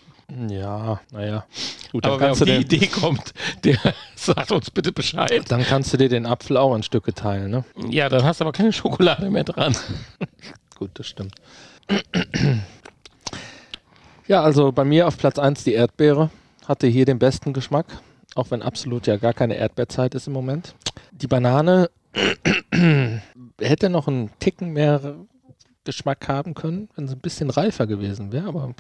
Ja, 0.50 1.00
naja. 1.12 1.46
Gut, 1.92 2.06
Aber 2.06 2.14
dann 2.14 2.22
wer 2.22 2.32
auf 2.32 2.38
kannst, 2.40 2.42
du 2.42 2.46
die 2.46 2.56
Idee 2.76 2.88
kommt, 2.88 3.34
der 3.64 3.78
sagt 4.16 4.52
uns 4.52 4.70
bitte 4.70 4.92
Bescheid. 4.92 5.44
dann 5.50 5.64
kannst 5.64 5.92
du 5.94 5.98
dir 5.98 6.10
den 6.10 6.26
Apfel 6.26 6.58
auch 6.58 6.76
in 6.76 6.84
Stücke 6.84 7.14
teilen, 7.14 7.50
ne? 7.50 7.64
Ja, 7.90 8.10
dann 8.10 8.24
hast 8.24 8.40
du 8.40 8.46
aber 8.46 8.52
keine 8.52 8.72
Schokolade 8.72 9.30
mehr 9.30 9.44
dran. 9.44 9.76
Gut, 10.78 10.92
das 10.94 11.08
stimmt. 11.08 11.34
ja, 14.28 14.44
also 14.44 14.72
bei 14.72 14.86
mir 14.86 15.08
auf 15.08 15.18
Platz 15.18 15.40
1 15.40 15.64
die 15.64 15.74
Erdbeere. 15.74 16.30
Hatte 16.68 16.86
hier 16.86 17.06
den 17.06 17.18
besten 17.18 17.52
Geschmack, 17.52 17.88
auch 18.36 18.52
wenn 18.52 18.62
absolut 18.62 19.08
ja 19.08 19.18
gar 19.18 19.34
keine 19.34 19.56
Erdbeerzeit 19.56 20.14
ist 20.14 20.28
im 20.28 20.34
Moment. 20.34 20.76
Die 21.12 21.26
Banane 21.26 21.90
hätte 23.60 23.90
noch 23.90 24.08
einen 24.08 24.30
Ticken 24.40 24.70
mehr 24.74 25.16
Geschmack 25.90 26.28
haben 26.28 26.54
können, 26.54 26.88
wenn 26.96 27.08
sie 27.08 27.16
ein 27.16 27.22
bisschen 27.22 27.50
reifer 27.50 27.88
gewesen 27.88 28.32
wäre, 28.32 28.48
aber 28.48 28.76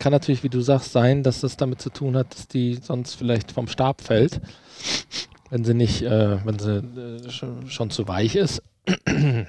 kann 0.00 0.12
natürlich, 0.12 0.42
wie 0.42 0.48
du 0.48 0.60
sagst, 0.60 0.92
sein, 0.92 1.22
dass 1.22 1.40
das 1.40 1.56
damit 1.56 1.80
zu 1.80 1.90
tun 1.90 2.16
hat, 2.16 2.34
dass 2.34 2.48
die 2.48 2.74
sonst 2.74 3.14
vielleicht 3.14 3.52
vom 3.52 3.68
Stab 3.68 4.00
fällt, 4.00 4.40
wenn 5.50 5.64
sie 5.64 5.74
nicht, 5.74 6.02
äh, 6.02 6.44
wenn 6.44 6.58
sie 6.58 6.78
äh, 6.78 7.30
schon, 7.30 7.70
schon 7.70 7.90
zu 7.90 8.08
weich 8.08 8.34
ist. 8.34 8.62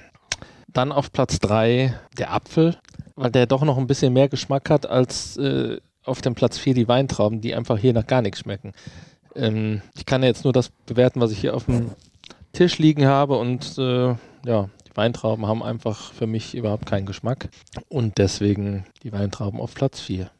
Dann 0.72 0.92
auf 0.92 1.10
Platz 1.10 1.40
3 1.40 1.98
der 2.16 2.32
Apfel, 2.32 2.76
weil 3.16 3.32
der 3.32 3.46
doch 3.46 3.64
noch 3.64 3.76
ein 3.76 3.88
bisschen 3.88 4.12
mehr 4.12 4.28
Geschmack 4.28 4.70
hat 4.70 4.86
als 4.86 5.36
äh, 5.36 5.78
auf 6.04 6.20
dem 6.20 6.34
Platz 6.36 6.58
4 6.58 6.74
die 6.74 6.88
Weintrauben, 6.88 7.40
die 7.40 7.54
einfach 7.54 7.78
hier 7.78 7.92
nach 7.92 8.06
gar 8.06 8.22
nichts 8.22 8.40
schmecken. 8.40 8.72
Ähm, 9.34 9.82
ich 9.96 10.06
kann 10.06 10.22
ja 10.22 10.28
jetzt 10.28 10.44
nur 10.44 10.52
das 10.52 10.70
bewerten, 10.86 11.20
was 11.20 11.32
ich 11.32 11.40
hier 11.40 11.54
auf 11.54 11.66
dem 11.66 11.90
Tisch 12.52 12.78
liegen 12.78 13.06
habe 13.06 13.36
und 13.36 13.78
äh, 13.78 14.14
ja, 14.44 14.68
die 14.90 14.96
Weintrauben 14.96 15.46
haben 15.46 15.62
einfach 15.62 16.12
für 16.12 16.26
mich 16.26 16.54
überhaupt 16.54 16.86
keinen 16.86 17.06
Geschmack 17.06 17.48
und 17.88 18.18
deswegen 18.18 18.84
die 19.02 19.12
Weintrauben 19.12 19.60
auf 19.60 19.74
Platz 19.74 20.00
4. 20.00 20.30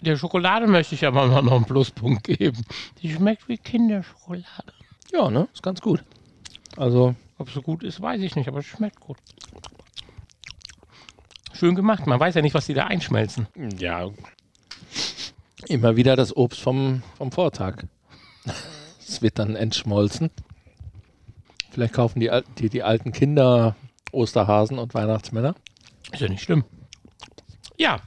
Der 0.00 0.16
Schokolade 0.16 0.66
möchte 0.66 0.94
ich 0.94 1.06
aber 1.06 1.26
mal 1.26 1.42
noch 1.42 1.52
einen 1.52 1.64
Pluspunkt 1.64 2.24
geben. 2.24 2.64
Die 3.02 3.12
schmeckt 3.12 3.48
wie 3.48 3.56
Kinderschokolade. 3.58 4.72
Ja, 5.12 5.30
ne? 5.30 5.48
Ist 5.52 5.62
ganz 5.62 5.80
gut. 5.80 6.02
Also, 6.76 7.14
Ob 7.38 7.48
es 7.48 7.54
so 7.54 7.62
gut 7.62 7.82
ist, 7.84 8.00
weiß 8.00 8.20
ich 8.20 8.36
nicht, 8.36 8.48
aber 8.48 8.58
es 8.58 8.66
schmeckt 8.66 9.00
gut. 9.00 9.16
Schön 11.52 11.74
gemacht. 11.74 12.06
Man 12.06 12.18
weiß 12.18 12.34
ja 12.34 12.42
nicht, 12.42 12.54
was 12.54 12.66
die 12.66 12.74
da 12.74 12.86
einschmelzen. 12.86 13.46
ja. 13.78 14.10
Immer 15.68 15.96
wieder 15.96 16.14
das 16.16 16.36
Obst 16.36 16.60
vom, 16.60 17.02
vom 17.16 17.32
Vortag. 17.32 17.84
Es 18.98 19.22
wird 19.22 19.38
dann 19.38 19.56
entschmolzen. 19.56 20.30
Vielleicht 21.74 21.94
kaufen 21.94 22.20
die, 22.20 22.30
die, 22.58 22.68
die 22.68 22.84
alten 22.84 23.10
Kinder 23.10 23.74
Osterhasen 24.12 24.78
und 24.78 24.94
Weihnachtsmänner. 24.94 25.56
Ist 26.12 26.20
ja 26.22 26.28
nicht 26.28 26.42
schlimm. 26.44 26.62
Ja, 27.76 27.98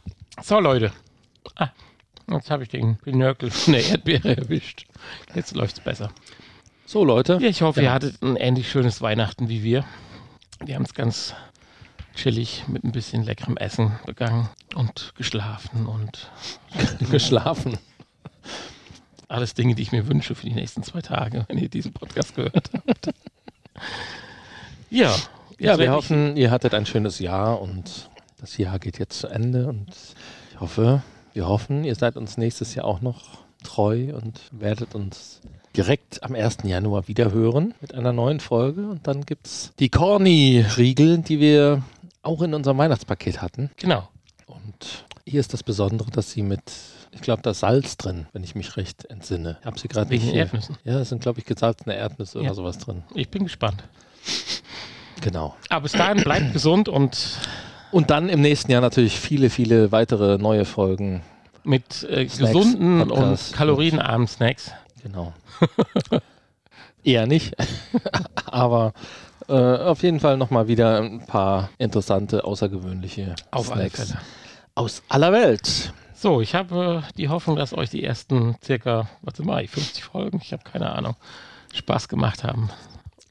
so 0.41 0.59
Leute. 0.62 0.93
Ah, 1.55 1.67
jetzt 2.31 2.50
habe 2.50 2.63
ich 2.63 2.69
den 2.69 2.95
Pinökel 2.97 3.51
von 3.51 3.74
der 3.74 3.86
Erdbeere 3.86 4.38
erwischt. 4.38 4.86
Jetzt 5.36 5.53
läuft's 5.53 5.81
besser. 5.81 6.12
So, 6.86 7.03
Leute. 7.03 7.39
Ja, 7.41 7.50
ich 7.50 7.62
hoffe, 7.62 7.81
ihr 7.81 7.88
Ja. 7.88 7.93
hattet 7.93 8.21
ein 8.24 8.38
ähnlich 8.38 8.71
schönes 8.71 9.01
Weihnachten 9.01 9.50
wie 9.50 9.63
wir. 9.63 9.83
Wir 10.63 10.75
haben 10.75 10.83
es 10.86 10.93
ganz 10.93 11.36
chillig 12.15 12.63
mit 12.69 12.86
ein 12.86 12.93
bisschen 12.93 13.24
leckerem 13.24 13.57
Essen 13.57 14.00
begangen 14.05 14.47
und 14.75 15.12
geschlafen 15.17 15.86
und 15.88 16.31
geschlafen. 17.12 17.77
alles 19.27 19.53
Dinge, 19.55 19.75
die 19.75 19.81
ich 19.81 19.91
mir 19.91 20.07
wünsche 20.07 20.36
für 20.36 20.45
die 20.45 20.53
nächsten 20.55 20.83
zwei 20.83 21.01
Tage, 21.01 21.43
wenn 21.50 21.57
ihr 21.57 21.67
diesen 21.67 21.91
Podcast 21.91 22.33
gehört 22.36 22.71
habt. 22.74 23.09
Ja, 24.89 25.13
Ja, 25.60 25.77
wir 25.79 25.91
hoffen, 25.91 26.38
ihr 26.38 26.51
hattet 26.51 26.74
ein 26.74 26.86
schönes 26.86 27.19
Jahr 27.19 27.62
und 27.62 28.10
das 28.39 28.58
Jahr 28.58 28.78
geht 28.80 28.99
jetzt 28.99 29.19
zu 29.19 29.28
Ende 29.28 29.67
und 29.67 29.88
ich 30.51 30.60
hoffe, 30.60 31.01
wir 31.34 31.47
hoffen, 31.47 31.84
ihr 31.84 31.95
seid 31.95 32.15
uns 32.15 32.38
nächstes 32.38 32.75
Jahr 32.75 32.86
auch 32.86 33.01
noch 33.01 33.39
treu 33.63 34.13
und 34.15 34.39
werdet 34.51 34.93
uns 34.95 35.41
direkt 35.75 36.23
am 36.23 36.36
1. 36.36 36.58
Januar 36.63 37.08
wieder 37.08 37.32
hören 37.32 37.73
mit 37.82 37.93
einer 37.93 38.13
neuen 38.13 38.39
Folge 38.39 38.88
und 38.88 39.08
dann 39.08 39.25
gibt 39.25 39.47
es 39.47 39.73
die 39.80 39.89
Corny-Riegel, 39.89 41.19
die 41.19 41.39
wir 41.39 41.84
auch 42.21 42.41
in 42.41 42.54
unserem 42.54 42.78
Weihnachtspaket 42.78 43.41
hatten 43.41 43.71
Genau. 43.78 44.08
und 44.45 45.06
hier 45.27 45.39
ist 45.39 45.53
das 45.53 45.63
Besondere, 45.63 46.09
dass 46.11 46.31
sie 46.31 46.41
mit, 46.41 46.61
ich 47.11 47.21
glaube, 47.21 47.41
da 47.41 47.51
ist 47.51 47.59
Salz 47.59 47.97
drin, 47.97 48.27
wenn 48.33 48.43
ich 48.43 48.55
mich 48.55 48.77
recht 48.77 49.05
entsinne. 49.05 49.57
Ich 49.59 49.65
habe 49.65 49.79
sie 49.79 49.87
gerade 49.87 50.09
nicht. 50.09 50.33
Erdnüssen. 50.33 50.77
Ja, 50.83 50.99
es 50.99 51.09
sind, 51.09 51.21
glaube 51.21 51.39
ich, 51.39 51.45
gesalzene 51.45 51.95
Erdnüsse 51.95 52.39
Ja. 52.39 52.45
oder 52.45 52.53
sowas 52.55 52.77
drin. 52.77 53.03
Ich 53.13 53.29
bin 53.29 53.43
gespannt. 53.43 53.83
Genau. 55.21 55.55
Aber 55.69 55.81
bis 55.83 55.93
dahin 55.93 56.23
bleibt 56.23 56.53
gesund 56.53 56.89
und 56.89 57.37
Und 57.91 58.09
dann 58.09 58.29
im 58.29 58.41
nächsten 58.41 58.71
Jahr 58.71 58.81
natürlich 58.81 59.19
viele, 59.19 59.49
viele 59.49 59.91
weitere 59.91 60.37
neue 60.37 60.65
Folgen. 60.65 61.21
mit 61.63 62.03
äh, 62.03 62.27
Snacks, 62.29 62.37
gesunden 62.37 63.07
Podcast, 63.07 63.49
und 63.51 63.57
kalorienarmen 63.57 64.27
Snacks. 64.27 64.71
Genau. 65.03 65.33
Eher 67.03 67.25
nicht. 67.27 67.55
Aber 68.45 68.93
äh, 69.47 69.53
auf 69.53 70.03
jeden 70.03 70.19
Fall 70.19 70.37
nochmal 70.37 70.67
wieder 70.67 70.99
ein 71.01 71.25
paar 71.25 71.69
interessante, 71.77 72.43
außergewöhnliche 72.43 73.35
Auf 73.51 73.71
alle 73.71 73.89
Snacks 73.89 74.09
Fälle. 74.11 74.21
Aus 74.77 75.01
aller 75.09 75.31
Welt. 75.31 75.91
So, 76.13 76.39
ich 76.41 76.53
habe 76.55 77.03
äh, 77.07 77.13
die 77.17 77.29
Hoffnung, 77.29 77.55
dass 77.55 77.73
euch 77.73 77.89
die 77.89 78.03
ersten 78.03 78.55
circa, 78.63 79.09
warte 79.21 79.43
mal, 79.43 79.67
50 79.67 80.03
Folgen, 80.03 80.39
ich 80.41 80.53
habe 80.53 80.63
keine 80.63 80.91
Ahnung, 80.91 81.15
Spaß 81.73 82.07
gemacht 82.07 82.43
haben. 82.43 82.69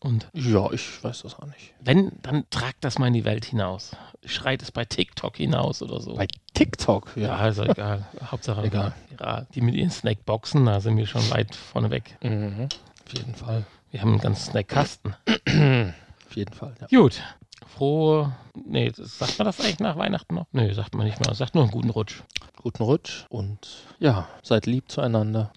Und 0.01 0.29
Ja, 0.35 0.71
ich 0.73 1.03
weiß 1.03 1.23
das 1.23 1.37
auch 1.39 1.47
nicht. 1.47 1.73
wenn, 1.81 2.13
dann 2.23 2.45
tragt 2.51 2.85
das 2.85 2.99
mal 2.99 3.07
in 3.09 3.15
die 3.15 3.25
Welt 3.25 3.45
hinaus. 3.45 3.97
Schreit 4.25 4.61
es 4.63 4.71
bei 4.73 4.85
TikTok 4.85 5.37
hinaus 5.37 5.83
oder 5.83 6.01
so. 6.01 6.15
Bei 6.15 6.27
TikTok, 6.55 7.13
ja, 7.17 7.29
ja. 7.29 7.37
also 7.37 7.65
egal. 7.65 8.05
Hauptsache, 8.31 8.65
Egal. 8.65 8.93
Ja, 9.19 9.47
die 9.55 9.61
mit 9.61 9.75
ihren 9.75 9.91
Snackboxen, 9.91 10.67
da 10.67 10.81
sind 10.81 10.97
wir 10.97 11.07
schon 11.07 11.29
weit 11.31 11.55
vorne 11.55 11.91
weg. 11.91 12.17
Mhm. 12.23 12.69
Auf 13.07 13.17
jeden 13.17 13.35
Fall. 13.35 13.65
Wir 13.93 14.01
haben 14.03 14.11
einen 14.13 14.21
ganzen 14.21 14.51
Snackkasten. 14.51 15.15
Auf 15.25 16.37
jeden 16.37 16.53
Fall, 16.53 16.75
ja. 16.81 16.87
Gut. 16.99 17.23
Frohe. 17.67 18.33
Nee, 18.55 18.93
sagt 18.95 19.39
man 19.39 19.47
das 19.47 19.61
eigentlich 19.61 19.81
nach 19.81 19.97
Weihnachten 19.97 20.35
noch? 20.35 20.47
Nee, 20.53 20.73
sagt 20.73 20.95
man 20.95 21.07
nicht 21.07 21.25
mal. 21.25 21.35
Sagt 21.35 21.55
nur 21.55 21.65
einen 21.65 21.73
guten 21.73 21.91
Rutsch. 21.91 22.23
Guten 22.63 22.83
Rutsch 22.83 23.27
und 23.29 23.59
ja, 24.01 24.27
seid 24.43 24.67
lieb 24.67 24.91
zueinander 24.91 25.53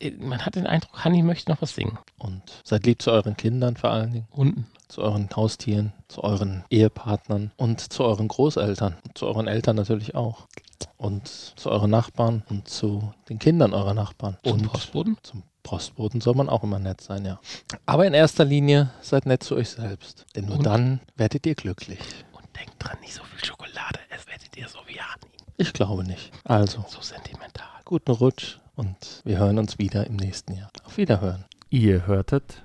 Äh, 0.00 0.10
Man 0.12 0.44
hat 0.44 0.56
den 0.56 0.66
Eindruck, 0.66 1.04
Hanni 1.04 1.22
möchte 1.22 1.50
noch 1.50 1.62
was 1.62 1.74
singen. 1.74 1.98
und 2.18 2.42
seid 2.64 2.86
lieb 2.86 3.00
zu 3.02 3.12
euren 3.12 3.36
Kindern 3.36 3.76
vor 3.76 3.90
allen 3.90 4.12
Dingen. 4.12 4.28
Hunden. 4.34 4.66
zu 4.88 5.02
euren 5.02 5.28
Haustieren, 5.36 5.92
zu 6.08 6.24
euren 6.24 6.64
Ehepartnern 6.70 7.52
und 7.56 7.92
zu 7.92 8.02
euren 8.02 8.26
Großeltern, 8.26 8.96
und 9.06 9.16
zu 9.16 9.26
euren 9.26 9.46
Eltern 9.46 9.76
natürlich 9.76 10.14
auch 10.16 10.48
und 10.96 11.28
zu 11.28 11.70
euren 11.70 11.90
Nachbarn 11.90 12.42
und 12.50 12.66
zu 12.68 13.12
den 13.28 13.38
Kindern 13.38 13.72
eurer 13.72 13.94
Nachbarn 13.94 14.36
Zum 14.42 14.52
und 14.54 14.72
Postboden. 14.72 15.16
zum 15.22 15.42
Postboten 15.62 16.20
soll 16.20 16.34
man 16.34 16.48
auch 16.48 16.62
immer 16.64 16.78
nett 16.78 17.00
sein, 17.00 17.24
ja. 17.24 17.38
Aber 17.86 18.06
in 18.06 18.14
erster 18.14 18.44
Linie 18.44 18.90
seid 19.02 19.26
nett 19.26 19.42
zu 19.42 19.56
euch 19.56 19.70
selbst, 19.70 20.26
denn 20.34 20.46
nur 20.46 20.56
Und- 20.58 20.64
dann 20.66 21.00
werdet 21.16 21.46
ihr 21.46 21.54
glücklich. 21.54 22.00
Und 22.32 22.44
denkt 22.56 22.74
dran, 22.78 22.98
nicht 23.00 23.14
so 23.14 23.22
viel 23.24 23.44
Schokolade, 23.44 23.98
es 24.10 24.26
werdet 24.26 24.56
ihr 24.56 24.68
so 24.68 24.78
wie 24.86 25.00
Hanni. 25.00 25.26
Ich 25.56 25.72
glaube 25.72 26.04
nicht. 26.04 26.32
Also, 26.44 26.84
So 26.88 27.00
sentimental. 27.00 27.66
guten 27.84 28.12
Rutsch 28.12 28.58
und 28.76 29.20
wir 29.24 29.38
hören 29.38 29.58
uns 29.58 29.78
wieder 29.78 30.06
im 30.06 30.16
nächsten 30.16 30.54
Jahr. 30.54 30.70
Auf 30.84 30.96
Wiederhören. 30.96 31.44
Ihr 31.68 32.06
hörtet 32.06 32.62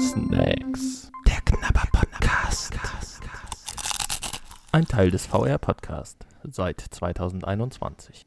Snacks. 0.00 1.10
Der 1.26 1.40
Knabber 1.42 1.84
Podcast. 1.92 2.74
Ein 4.72 4.86
Teil 4.86 5.10
des 5.10 5.26
VR 5.26 5.58
Podcast 5.58 6.18
seit 6.44 6.80
2021. 6.80 8.14